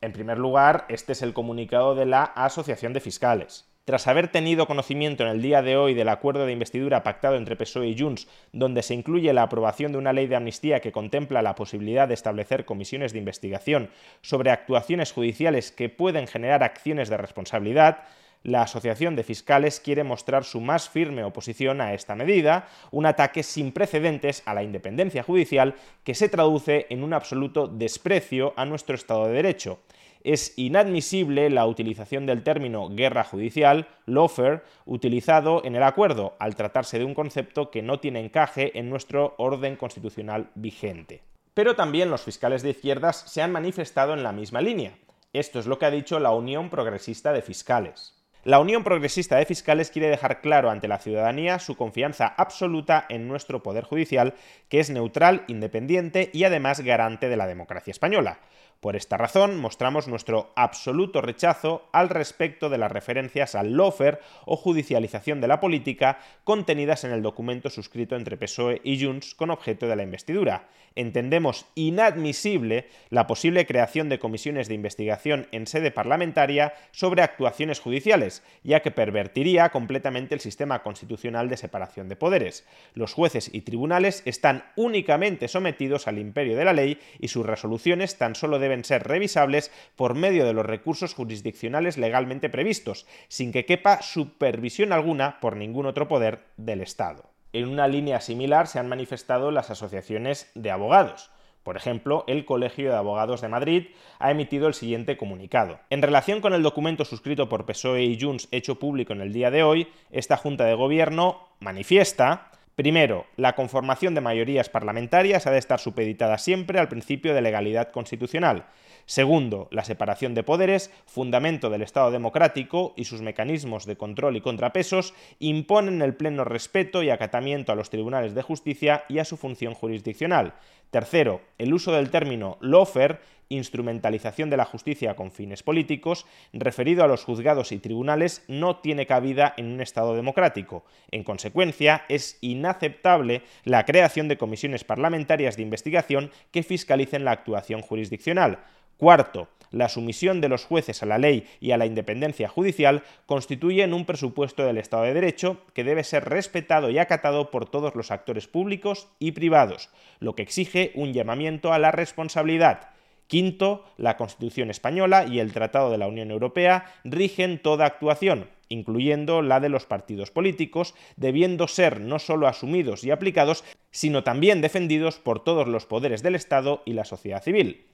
En 0.00 0.12
primer 0.12 0.38
lugar, 0.38 0.86
este 0.88 1.12
es 1.12 1.22
el 1.22 1.34
comunicado 1.34 1.94
de 1.94 2.06
la 2.06 2.22
Asociación 2.22 2.92
de 2.92 3.00
Fiscales. 3.00 3.69
Tras 3.84 4.06
haber 4.06 4.28
tenido 4.28 4.66
conocimiento 4.66 5.24
en 5.24 5.30
el 5.30 5.42
día 5.42 5.62
de 5.62 5.76
hoy 5.76 5.94
del 5.94 6.10
acuerdo 6.10 6.46
de 6.46 6.52
investidura 6.52 7.02
pactado 7.02 7.36
entre 7.36 7.56
PSOE 7.56 7.88
y 7.88 7.98
Junts, 7.98 8.28
donde 8.52 8.82
se 8.82 8.94
incluye 8.94 9.32
la 9.32 9.42
aprobación 9.42 9.92
de 9.92 9.98
una 9.98 10.12
ley 10.12 10.26
de 10.26 10.36
amnistía 10.36 10.80
que 10.80 10.92
contempla 10.92 11.42
la 11.42 11.54
posibilidad 11.54 12.06
de 12.06 12.14
establecer 12.14 12.66
comisiones 12.66 13.12
de 13.12 13.18
investigación 13.18 13.90
sobre 14.20 14.50
actuaciones 14.50 15.12
judiciales 15.12 15.72
que 15.72 15.88
pueden 15.88 16.26
generar 16.26 16.62
acciones 16.62 17.08
de 17.08 17.16
responsabilidad, 17.16 18.04
la 18.42 18.62
Asociación 18.62 19.16
de 19.16 19.22
Fiscales 19.22 19.80
quiere 19.80 20.02
mostrar 20.02 20.44
su 20.44 20.60
más 20.60 20.88
firme 20.88 21.24
oposición 21.24 21.82
a 21.82 21.92
esta 21.92 22.14
medida, 22.14 22.68
un 22.90 23.04
ataque 23.04 23.42
sin 23.42 23.70
precedentes 23.70 24.42
a 24.46 24.54
la 24.54 24.62
independencia 24.62 25.22
judicial 25.22 25.74
que 26.04 26.14
se 26.14 26.30
traduce 26.30 26.86
en 26.88 27.02
un 27.02 27.12
absoluto 27.12 27.66
desprecio 27.66 28.54
a 28.56 28.64
nuestro 28.64 28.94
Estado 28.94 29.26
de 29.26 29.34
Derecho 29.34 29.80
es 30.24 30.52
inadmisible 30.56 31.50
la 31.50 31.66
utilización 31.66 32.26
del 32.26 32.42
término 32.42 32.88
guerra 32.88 33.24
judicial, 33.24 33.88
lawfare, 34.06 34.62
utilizado 34.84 35.62
en 35.64 35.76
el 35.76 35.82
acuerdo, 35.82 36.36
al 36.38 36.54
tratarse 36.54 36.98
de 36.98 37.04
un 37.04 37.14
concepto 37.14 37.70
que 37.70 37.82
no 37.82 38.00
tiene 38.00 38.20
encaje 38.20 38.78
en 38.78 38.90
nuestro 38.90 39.34
orden 39.38 39.76
constitucional 39.76 40.50
vigente. 40.54 41.22
Pero 41.54 41.74
también 41.74 42.10
los 42.10 42.22
fiscales 42.22 42.62
de 42.62 42.70
izquierdas 42.70 43.24
se 43.26 43.42
han 43.42 43.52
manifestado 43.52 44.14
en 44.14 44.22
la 44.22 44.32
misma 44.32 44.60
línea. 44.60 44.98
Esto 45.32 45.58
es 45.58 45.66
lo 45.66 45.78
que 45.78 45.86
ha 45.86 45.90
dicho 45.90 46.18
la 46.18 46.32
Unión 46.32 46.70
Progresista 46.70 47.32
de 47.32 47.42
Fiscales. 47.42 48.20
La 48.42 48.58
Unión 48.58 48.84
Progresista 48.84 49.36
de 49.36 49.44
Fiscales 49.44 49.90
quiere 49.90 50.08
dejar 50.08 50.40
claro 50.40 50.70
ante 50.70 50.88
la 50.88 50.98
ciudadanía 50.98 51.58
su 51.58 51.76
confianza 51.76 52.26
absoluta 52.26 53.04
en 53.10 53.28
nuestro 53.28 53.62
Poder 53.62 53.84
Judicial, 53.84 54.32
que 54.70 54.80
es 54.80 54.88
neutral, 54.88 55.44
independiente 55.46 56.30
y 56.32 56.44
además 56.44 56.80
garante 56.80 57.28
de 57.28 57.36
la 57.36 57.46
democracia 57.46 57.90
española. 57.90 58.40
Por 58.80 58.96
esta 58.96 59.18
razón, 59.18 59.60
mostramos 59.60 60.08
nuestro 60.08 60.52
absoluto 60.56 61.20
rechazo 61.20 61.86
al 61.92 62.08
respecto 62.08 62.70
de 62.70 62.78
las 62.78 62.90
referencias 62.90 63.54
al 63.54 63.74
lofer 63.74 64.20
o 64.46 64.56
judicialización 64.56 65.42
de 65.42 65.48
la 65.48 65.60
política 65.60 66.18
contenidas 66.44 67.04
en 67.04 67.12
el 67.12 67.20
documento 67.20 67.68
suscrito 67.68 68.16
entre 68.16 68.38
PSOE 68.38 68.80
y 68.82 69.04
Junts 69.04 69.34
con 69.34 69.50
objeto 69.50 69.86
de 69.86 69.96
la 69.96 70.02
investidura. 70.02 70.70
Entendemos 70.96 71.66
inadmisible 71.74 72.88
la 73.10 73.26
posible 73.26 73.66
creación 73.66 74.08
de 74.08 74.18
comisiones 74.18 74.66
de 74.66 74.74
investigación 74.74 75.46
en 75.52 75.66
sede 75.66 75.90
parlamentaria 75.90 76.72
sobre 76.90 77.22
actuaciones 77.22 77.80
judiciales, 77.80 78.42
ya 78.64 78.80
que 78.80 78.90
pervertiría 78.90 79.68
completamente 79.68 80.34
el 80.34 80.40
sistema 80.40 80.82
constitucional 80.82 81.50
de 81.50 81.58
separación 81.58 82.08
de 82.08 82.16
poderes. 82.16 82.66
Los 82.94 83.12
jueces 83.12 83.50
y 83.52 83.60
tribunales 83.60 84.22
están 84.24 84.64
únicamente 84.74 85.48
sometidos 85.48 86.08
al 86.08 86.18
imperio 86.18 86.56
de 86.56 86.64
la 86.64 86.72
ley 86.72 86.98
y 87.18 87.28
sus 87.28 87.44
resoluciones 87.44 88.16
tan 88.16 88.34
solo 88.34 88.58
deben 88.58 88.69
deben 88.70 88.84
ser 88.84 89.02
revisables 89.02 89.72
por 89.96 90.14
medio 90.14 90.44
de 90.44 90.52
los 90.52 90.64
recursos 90.64 91.14
jurisdiccionales 91.14 91.98
legalmente 91.98 92.48
previstos, 92.48 93.04
sin 93.26 93.50
que 93.50 93.66
quepa 93.66 94.00
supervisión 94.00 94.92
alguna 94.92 95.40
por 95.40 95.56
ningún 95.56 95.86
otro 95.86 96.06
poder 96.06 96.44
del 96.56 96.80
Estado. 96.80 97.24
En 97.52 97.66
una 97.66 97.88
línea 97.88 98.20
similar 98.20 98.68
se 98.68 98.78
han 98.78 98.88
manifestado 98.88 99.50
las 99.50 99.70
asociaciones 99.70 100.52
de 100.54 100.70
abogados. 100.70 101.32
Por 101.64 101.76
ejemplo, 101.76 102.24
el 102.28 102.44
Colegio 102.44 102.90
de 102.90 102.96
Abogados 102.96 103.40
de 103.40 103.48
Madrid 103.48 103.88
ha 104.20 104.30
emitido 104.30 104.68
el 104.68 104.74
siguiente 104.74 105.16
comunicado. 105.16 105.80
En 105.90 106.00
relación 106.00 106.40
con 106.40 106.54
el 106.54 106.62
documento 106.62 107.04
suscrito 107.04 107.48
por 107.48 107.66
PSOE 107.66 108.04
y 108.04 108.20
Junts 108.20 108.48
hecho 108.52 108.78
público 108.78 109.12
en 109.12 109.20
el 109.20 109.32
día 109.32 109.50
de 109.50 109.64
hoy, 109.64 109.88
esta 110.12 110.36
Junta 110.36 110.64
de 110.64 110.74
Gobierno 110.74 111.48
manifiesta 111.58 112.49
Primero, 112.80 113.26
la 113.36 113.54
conformación 113.54 114.14
de 114.14 114.22
mayorías 114.22 114.70
parlamentarias 114.70 115.46
ha 115.46 115.50
de 115.50 115.58
estar 115.58 115.78
supeditada 115.78 116.38
siempre 116.38 116.78
al 116.78 116.88
principio 116.88 117.34
de 117.34 117.42
legalidad 117.42 117.90
constitucional. 117.90 118.64
Segundo, 119.06 119.68
la 119.70 119.84
separación 119.84 120.34
de 120.34 120.42
poderes, 120.42 120.90
fundamento 121.06 121.70
del 121.70 121.82
Estado 121.82 122.10
democrático 122.10 122.94
y 122.96 123.04
sus 123.04 123.22
mecanismos 123.22 123.86
de 123.86 123.96
control 123.96 124.36
y 124.36 124.40
contrapesos, 124.40 125.14
imponen 125.38 126.02
el 126.02 126.14
pleno 126.14 126.44
respeto 126.44 127.02
y 127.02 127.10
acatamiento 127.10 127.72
a 127.72 127.74
los 127.74 127.90
tribunales 127.90 128.34
de 128.34 128.42
justicia 128.42 129.04
y 129.08 129.18
a 129.18 129.24
su 129.24 129.36
función 129.36 129.74
jurisdiccional. 129.74 130.54
Tercero, 130.90 131.40
el 131.58 131.72
uso 131.72 131.92
del 131.92 132.10
término 132.10 132.58
lawfare 132.60 133.20
instrumentalización 133.50 134.48
de 134.48 134.56
la 134.56 134.64
justicia 134.64 135.14
con 135.16 135.32
fines 135.32 135.62
políticos, 135.62 136.24
referido 136.52 137.04
a 137.04 137.08
los 137.08 137.24
juzgados 137.24 137.72
y 137.72 137.78
tribunales, 137.78 138.44
no 138.48 138.76
tiene 138.78 139.06
cabida 139.06 139.52
en 139.56 139.66
un 139.66 139.80
Estado 139.80 140.14
democrático. 140.14 140.84
En 141.10 141.24
consecuencia, 141.24 142.04
es 142.08 142.38
inaceptable 142.40 143.42
la 143.64 143.84
creación 143.84 144.28
de 144.28 144.38
comisiones 144.38 144.84
parlamentarias 144.84 145.56
de 145.56 145.62
investigación 145.62 146.30
que 146.52 146.62
fiscalicen 146.62 147.24
la 147.24 147.32
actuación 147.32 147.82
jurisdiccional. 147.82 148.60
Cuarto, 149.00 149.48
la 149.70 149.88
sumisión 149.88 150.42
de 150.42 150.50
los 150.50 150.66
jueces 150.66 151.02
a 151.02 151.06
la 151.06 151.16
ley 151.16 151.46
y 151.58 151.70
a 151.70 151.78
la 151.78 151.86
independencia 151.86 152.50
judicial 152.50 153.02
constituyen 153.24 153.94
un 153.94 154.04
presupuesto 154.04 154.62
del 154.62 154.76
Estado 154.76 155.04
de 155.04 155.14
Derecho 155.14 155.62
que 155.72 155.84
debe 155.84 156.04
ser 156.04 156.28
respetado 156.28 156.90
y 156.90 156.98
acatado 156.98 157.50
por 157.50 157.66
todos 157.66 157.94
los 157.94 158.10
actores 158.10 158.46
públicos 158.46 159.08
y 159.18 159.32
privados, 159.32 159.88
lo 160.18 160.34
que 160.34 160.42
exige 160.42 160.92
un 160.96 161.14
llamamiento 161.14 161.72
a 161.72 161.78
la 161.78 161.92
responsabilidad. 161.92 162.90
Quinto, 163.26 163.86
la 163.96 164.18
Constitución 164.18 164.68
española 164.68 165.24
y 165.24 165.38
el 165.38 165.54
Tratado 165.54 165.90
de 165.90 165.96
la 165.96 166.06
Unión 166.06 166.30
Europea 166.30 166.92
rigen 167.04 167.58
toda 167.58 167.86
actuación, 167.86 168.50
incluyendo 168.68 169.40
la 169.40 169.60
de 169.60 169.70
los 169.70 169.86
partidos 169.86 170.30
políticos, 170.30 170.94
debiendo 171.16 171.68
ser 171.68 172.02
no 172.02 172.18
solo 172.18 172.48
asumidos 172.48 173.02
y 173.02 173.12
aplicados, 173.12 173.64
sino 173.92 174.24
también 174.24 174.60
defendidos 174.60 175.18
por 175.18 175.42
todos 175.42 175.68
los 175.68 175.86
poderes 175.86 176.22
del 176.22 176.34
Estado 176.34 176.82
y 176.84 176.92
la 176.92 177.06
sociedad 177.06 177.42
civil. 177.42 177.86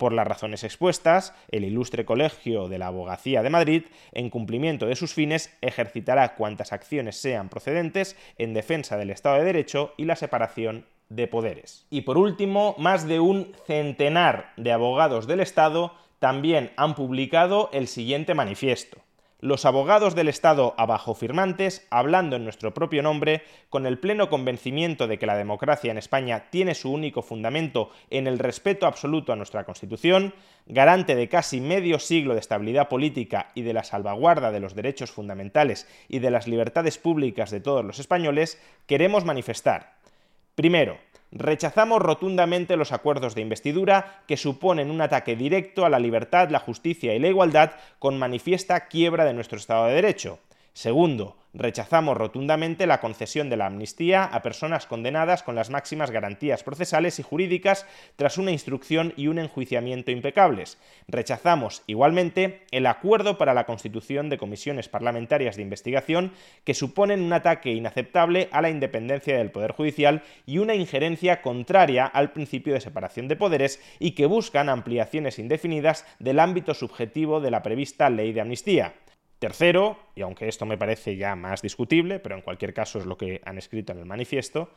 Por 0.00 0.14
las 0.14 0.26
razones 0.26 0.64
expuestas, 0.64 1.34
el 1.50 1.62
ilustre 1.62 2.06
Colegio 2.06 2.68
de 2.68 2.78
la 2.78 2.86
Abogacía 2.86 3.42
de 3.42 3.50
Madrid, 3.50 3.82
en 4.12 4.30
cumplimiento 4.30 4.86
de 4.86 4.96
sus 4.96 5.12
fines, 5.12 5.54
ejercitará 5.60 6.36
cuantas 6.36 6.72
acciones 6.72 7.16
sean 7.16 7.50
procedentes 7.50 8.16
en 8.38 8.54
defensa 8.54 8.96
del 8.96 9.10
Estado 9.10 9.36
de 9.36 9.44
Derecho 9.44 9.92
y 9.98 10.06
la 10.06 10.16
separación 10.16 10.86
de 11.10 11.26
poderes. 11.26 11.84
Y 11.90 12.00
por 12.00 12.16
último, 12.16 12.74
más 12.78 13.06
de 13.06 13.20
un 13.20 13.52
centenar 13.66 14.54
de 14.56 14.72
abogados 14.72 15.26
del 15.26 15.40
Estado 15.40 15.92
también 16.18 16.70
han 16.78 16.94
publicado 16.94 17.68
el 17.74 17.86
siguiente 17.86 18.32
manifiesto 18.32 19.02
los 19.40 19.64
abogados 19.64 20.14
del 20.14 20.28
Estado 20.28 20.74
abajo 20.76 21.14
firmantes, 21.14 21.86
hablando 21.90 22.36
en 22.36 22.44
nuestro 22.44 22.74
propio 22.74 23.02
nombre, 23.02 23.42
con 23.68 23.86
el 23.86 23.98
pleno 23.98 24.28
convencimiento 24.28 25.06
de 25.06 25.18
que 25.18 25.26
la 25.26 25.36
democracia 25.36 25.90
en 25.90 25.98
España 25.98 26.50
tiene 26.50 26.74
su 26.74 26.92
único 26.92 27.22
fundamento 27.22 27.90
en 28.10 28.26
el 28.26 28.38
respeto 28.38 28.86
absoluto 28.86 29.32
a 29.32 29.36
nuestra 29.36 29.64
Constitución, 29.64 30.34
garante 30.66 31.14
de 31.14 31.28
casi 31.28 31.60
medio 31.60 31.98
siglo 31.98 32.34
de 32.34 32.40
estabilidad 32.40 32.88
política 32.88 33.50
y 33.54 33.62
de 33.62 33.72
la 33.72 33.84
salvaguarda 33.84 34.50
de 34.50 34.60
los 34.60 34.74
derechos 34.74 35.10
fundamentales 35.10 35.88
y 36.08 36.18
de 36.18 36.30
las 36.30 36.46
libertades 36.46 36.98
públicas 36.98 37.50
de 37.50 37.60
todos 37.60 37.84
los 37.84 37.98
españoles, 37.98 38.60
queremos 38.86 39.24
manifestar, 39.24 39.94
primero, 40.54 40.98
Rechazamos 41.32 42.02
rotundamente 42.02 42.76
los 42.76 42.92
acuerdos 42.92 43.34
de 43.34 43.42
investidura 43.42 44.22
que 44.26 44.36
suponen 44.36 44.90
un 44.90 45.00
ataque 45.00 45.36
directo 45.36 45.84
a 45.84 45.90
la 45.90 46.00
libertad, 46.00 46.50
la 46.50 46.58
justicia 46.58 47.14
y 47.14 47.20
la 47.20 47.28
igualdad 47.28 47.72
con 47.98 48.18
manifiesta 48.18 48.88
quiebra 48.88 49.24
de 49.24 49.34
nuestro 49.34 49.56
Estado 49.56 49.86
de 49.86 49.94
Derecho. 49.94 50.40
Segundo, 50.72 51.36
rechazamos 51.52 52.16
rotundamente 52.16 52.86
la 52.86 53.00
concesión 53.00 53.50
de 53.50 53.56
la 53.56 53.66
amnistía 53.66 54.24
a 54.24 54.42
personas 54.42 54.86
condenadas 54.86 55.42
con 55.42 55.54
las 55.54 55.70
máximas 55.70 56.10
garantías 56.10 56.62
procesales 56.62 57.18
y 57.18 57.22
jurídicas 57.22 57.86
tras 58.16 58.38
una 58.38 58.52
instrucción 58.52 59.12
y 59.16 59.28
un 59.28 59.38
enjuiciamiento 59.38 60.10
impecables. 60.10 60.78
Rechazamos 61.08 61.82
igualmente 61.86 62.62
el 62.70 62.86
acuerdo 62.86 63.38
para 63.38 63.54
la 63.54 63.66
constitución 63.66 64.28
de 64.28 64.38
comisiones 64.38 64.88
parlamentarias 64.88 65.56
de 65.56 65.62
investigación 65.62 66.32
que 66.64 66.74
suponen 66.74 67.22
un 67.22 67.32
ataque 67.32 67.72
inaceptable 67.72 68.48
a 68.52 68.62
la 68.62 68.70
independencia 68.70 69.36
del 69.36 69.50
Poder 69.50 69.72
Judicial 69.72 70.22
y 70.46 70.58
una 70.58 70.74
injerencia 70.74 71.42
contraria 71.42 72.06
al 72.06 72.32
principio 72.32 72.74
de 72.74 72.80
separación 72.80 73.28
de 73.28 73.36
poderes 73.36 73.80
y 73.98 74.12
que 74.12 74.26
buscan 74.26 74.68
ampliaciones 74.68 75.38
indefinidas 75.38 76.06
del 76.18 76.38
ámbito 76.38 76.74
subjetivo 76.74 77.40
de 77.40 77.50
la 77.50 77.62
prevista 77.62 78.10
ley 78.10 78.32
de 78.32 78.40
amnistía. 78.40 78.94
Tercero, 79.40 79.96
y 80.14 80.20
aunque 80.20 80.48
esto 80.48 80.66
me 80.66 80.76
parece 80.76 81.16
ya 81.16 81.34
más 81.34 81.62
discutible, 81.62 82.20
pero 82.20 82.34
en 82.34 82.42
cualquier 82.42 82.74
caso 82.74 82.98
es 82.98 83.06
lo 83.06 83.16
que 83.16 83.40
han 83.44 83.56
escrito 83.56 83.90
en 83.92 83.98
el 83.98 84.04
manifiesto, 84.04 84.70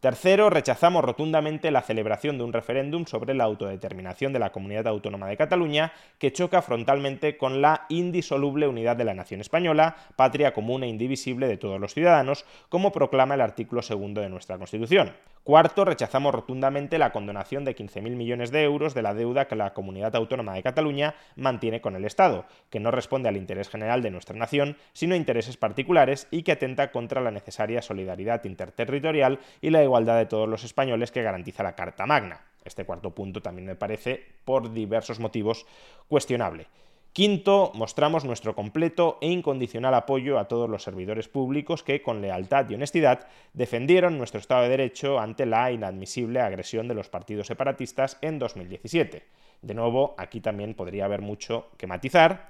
Tercero, 0.00 0.48
rechazamos 0.48 1.04
rotundamente 1.04 1.70
la 1.70 1.82
celebración 1.82 2.38
de 2.38 2.44
un 2.44 2.54
referéndum 2.54 3.04
sobre 3.04 3.34
la 3.34 3.44
autodeterminación 3.44 4.32
de 4.32 4.38
la 4.38 4.50
Comunidad 4.50 4.86
Autónoma 4.86 5.28
de 5.28 5.36
Cataluña 5.36 5.92
que 6.18 6.32
choca 6.32 6.62
frontalmente 6.62 7.36
con 7.36 7.60
la 7.60 7.84
indisoluble 7.90 8.66
unidad 8.66 8.96
de 8.96 9.04
la 9.04 9.12
nación 9.12 9.42
española, 9.42 9.96
patria 10.16 10.54
común 10.54 10.84
e 10.84 10.88
indivisible 10.88 11.46
de 11.48 11.58
todos 11.58 11.78
los 11.78 11.92
ciudadanos, 11.92 12.46
como 12.70 12.92
proclama 12.92 13.34
el 13.34 13.42
artículo 13.42 13.82
segundo 13.82 14.22
de 14.22 14.30
nuestra 14.30 14.56
Constitución. 14.56 15.12
Cuarto, 15.42 15.86
rechazamos 15.86 16.34
rotundamente 16.34 16.98
la 16.98 17.12
condonación 17.12 17.64
de 17.64 17.74
15.000 17.74 18.14
millones 18.14 18.50
de 18.50 18.62
euros 18.62 18.92
de 18.92 19.00
la 19.00 19.14
deuda 19.14 19.48
que 19.48 19.56
la 19.56 19.72
Comunidad 19.72 20.14
Autónoma 20.14 20.52
de 20.52 20.62
Cataluña 20.62 21.14
mantiene 21.34 21.80
con 21.80 21.96
el 21.96 22.04
Estado, 22.04 22.44
que 22.68 22.78
no 22.78 22.90
responde 22.90 23.30
al 23.30 23.38
interés 23.38 23.70
general 23.70 24.02
de 24.02 24.10
nuestra 24.10 24.36
nación, 24.36 24.76
sino 24.92 25.14
a 25.14 25.16
intereses 25.16 25.56
particulares 25.56 26.28
y 26.30 26.42
que 26.42 26.52
atenta 26.52 26.92
contra 26.92 27.22
la 27.22 27.30
necesaria 27.30 27.80
solidaridad 27.80 28.44
interterritorial 28.44 29.40
y 29.62 29.70
la 29.70 29.82
igualdad 29.82 30.18
de 30.18 30.26
todos 30.26 30.46
los 30.46 30.62
españoles 30.62 31.10
que 31.10 31.22
garantiza 31.22 31.62
la 31.62 31.74
Carta 31.74 32.04
Magna. 32.04 32.42
Este 32.62 32.84
cuarto 32.84 33.14
punto 33.14 33.40
también 33.40 33.66
me 33.66 33.76
parece, 33.76 34.22
por 34.44 34.74
diversos 34.74 35.20
motivos, 35.20 35.64
cuestionable. 36.06 36.66
Quinto, 37.12 37.72
mostramos 37.74 38.24
nuestro 38.24 38.54
completo 38.54 39.18
e 39.20 39.26
incondicional 39.26 39.94
apoyo 39.94 40.38
a 40.38 40.46
todos 40.46 40.70
los 40.70 40.84
servidores 40.84 41.26
públicos 41.26 41.82
que, 41.82 42.02
con 42.02 42.22
lealtad 42.22 42.70
y 42.70 42.74
honestidad, 42.74 43.26
defendieron 43.52 44.16
nuestro 44.16 44.38
Estado 44.38 44.62
de 44.62 44.68
Derecho 44.68 45.18
ante 45.18 45.44
la 45.44 45.72
inadmisible 45.72 46.40
agresión 46.40 46.86
de 46.86 46.94
los 46.94 47.08
partidos 47.08 47.48
separatistas 47.48 48.16
en 48.22 48.38
2017. 48.38 49.24
De 49.60 49.74
nuevo, 49.74 50.14
aquí 50.18 50.40
también 50.40 50.74
podría 50.74 51.06
haber 51.06 51.20
mucho 51.20 51.70
que 51.76 51.88
matizar. 51.88 52.48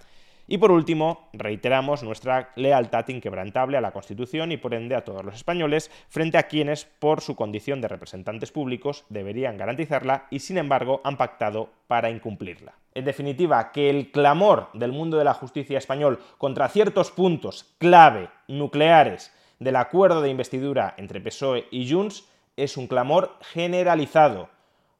Y 0.52 0.58
por 0.58 0.72
último, 0.72 1.28
reiteramos 1.32 2.02
nuestra 2.02 2.50
lealtad 2.56 3.06
inquebrantable 3.06 3.76
a 3.76 3.80
la 3.80 3.92
Constitución 3.92 4.50
y 4.50 4.56
por 4.56 4.74
ende 4.74 4.96
a 4.96 5.04
todos 5.04 5.24
los 5.24 5.36
españoles 5.36 5.92
frente 6.08 6.38
a 6.38 6.48
quienes, 6.48 6.86
por 6.86 7.20
su 7.20 7.36
condición 7.36 7.80
de 7.80 7.86
representantes 7.86 8.50
públicos, 8.50 9.04
deberían 9.10 9.56
garantizarla 9.56 10.26
y 10.28 10.40
sin 10.40 10.58
embargo 10.58 11.02
han 11.04 11.16
pactado 11.16 11.70
para 11.86 12.10
incumplirla. 12.10 12.74
En 12.94 13.04
definitiva, 13.04 13.70
que 13.70 13.90
el 13.90 14.10
clamor 14.10 14.70
del 14.72 14.90
mundo 14.90 15.18
de 15.18 15.24
la 15.24 15.34
justicia 15.34 15.78
español 15.78 16.18
contra 16.36 16.68
ciertos 16.68 17.12
puntos 17.12 17.72
clave, 17.78 18.28
nucleares, 18.48 19.32
del 19.60 19.76
acuerdo 19.76 20.20
de 20.20 20.30
investidura 20.30 20.94
entre 20.96 21.20
PSOE 21.20 21.68
y 21.70 21.88
Junts 21.88 22.28
es 22.56 22.76
un 22.76 22.88
clamor 22.88 23.36
generalizado, 23.52 24.48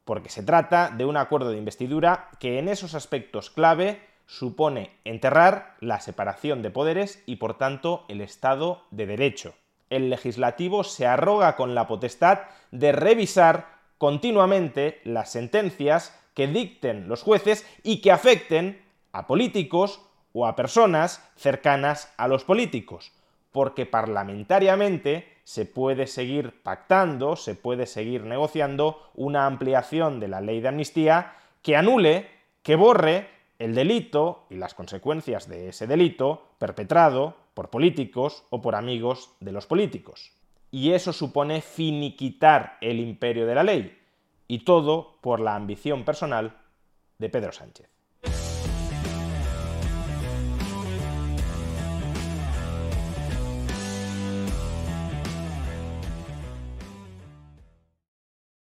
porque 0.05 0.29
se 0.29 0.45
trata 0.45 0.91
de 0.97 1.07
un 1.07 1.17
acuerdo 1.17 1.51
de 1.51 1.59
investidura 1.59 2.29
que 2.39 2.61
en 2.61 2.69
esos 2.69 2.95
aspectos 2.95 3.51
clave 3.51 4.10
supone 4.31 4.93
enterrar 5.05 5.75
la 5.81 5.99
separación 5.99 6.63
de 6.63 6.71
poderes 6.71 7.21
y 7.27 7.37
por 7.37 7.59
tanto 7.59 8.05
el 8.07 8.21
Estado 8.21 8.85
de 8.93 9.07
Derecho. 9.07 9.55
El 9.91 10.09
legislativo 10.09 10.85
se 10.85 11.05
arroga 11.05 11.57
con 11.57 11.75
la 11.75 11.89
potestad 11.89 12.43
de 12.71 12.93
revisar 12.93 13.67
continuamente 13.99 15.01
las 15.03 15.33
sentencias 15.33 16.17
que 16.35 16.47
dicten 16.47 17.09
los 17.09 17.25
jueces 17.25 17.67
y 17.83 18.01
que 18.01 18.13
afecten 18.13 18.81
a 19.11 19.27
políticos 19.27 20.01
o 20.33 20.47
a 20.47 20.55
personas 20.55 21.29
cercanas 21.35 22.15
a 22.17 22.29
los 22.29 22.45
políticos, 22.45 23.13
porque 23.51 23.85
parlamentariamente 23.85 25.27
se 25.43 25.67
puede 25.67 26.07
seguir 26.07 26.63
pactando, 26.63 27.35
se 27.35 27.57
puede 27.57 27.85
seguir 27.85 28.23
negociando 28.23 29.11
una 29.15 29.47
ampliación 29.47 30.21
de 30.21 30.29
la 30.29 30.41
ley 30.41 30.61
de 30.61 30.69
amnistía 30.69 31.33
que 31.63 31.77
anule, 31.77 32.31
que 32.63 32.77
borre 32.77 33.40
el 33.61 33.75
delito 33.75 34.47
y 34.49 34.57
las 34.57 34.73
consecuencias 34.73 35.47
de 35.47 35.69
ese 35.69 35.87
delito 35.87 36.49
perpetrado 36.59 37.37
por 37.53 37.69
políticos 37.69 38.43
o 38.49 38.63
por 38.63 38.75
amigos 38.75 39.35
de 39.41 39.53
los 39.53 39.67
políticos. 39.67 40.33
Y 40.71 40.93
eso 40.93 41.13
supone 41.13 41.61
finiquitar 41.61 42.79
el 42.81 42.99
imperio 42.99 43.47
de 43.47 43.55
la 43.55 43.63
ley, 43.63 43.99
y 44.49 44.61
todo 44.61 45.19
por 45.21 45.41
la 45.41 45.55
ambición 45.57 46.07
personal 46.07 46.57
de 47.19 47.29
Pedro 47.29 47.53
Sánchez. 47.53 48.00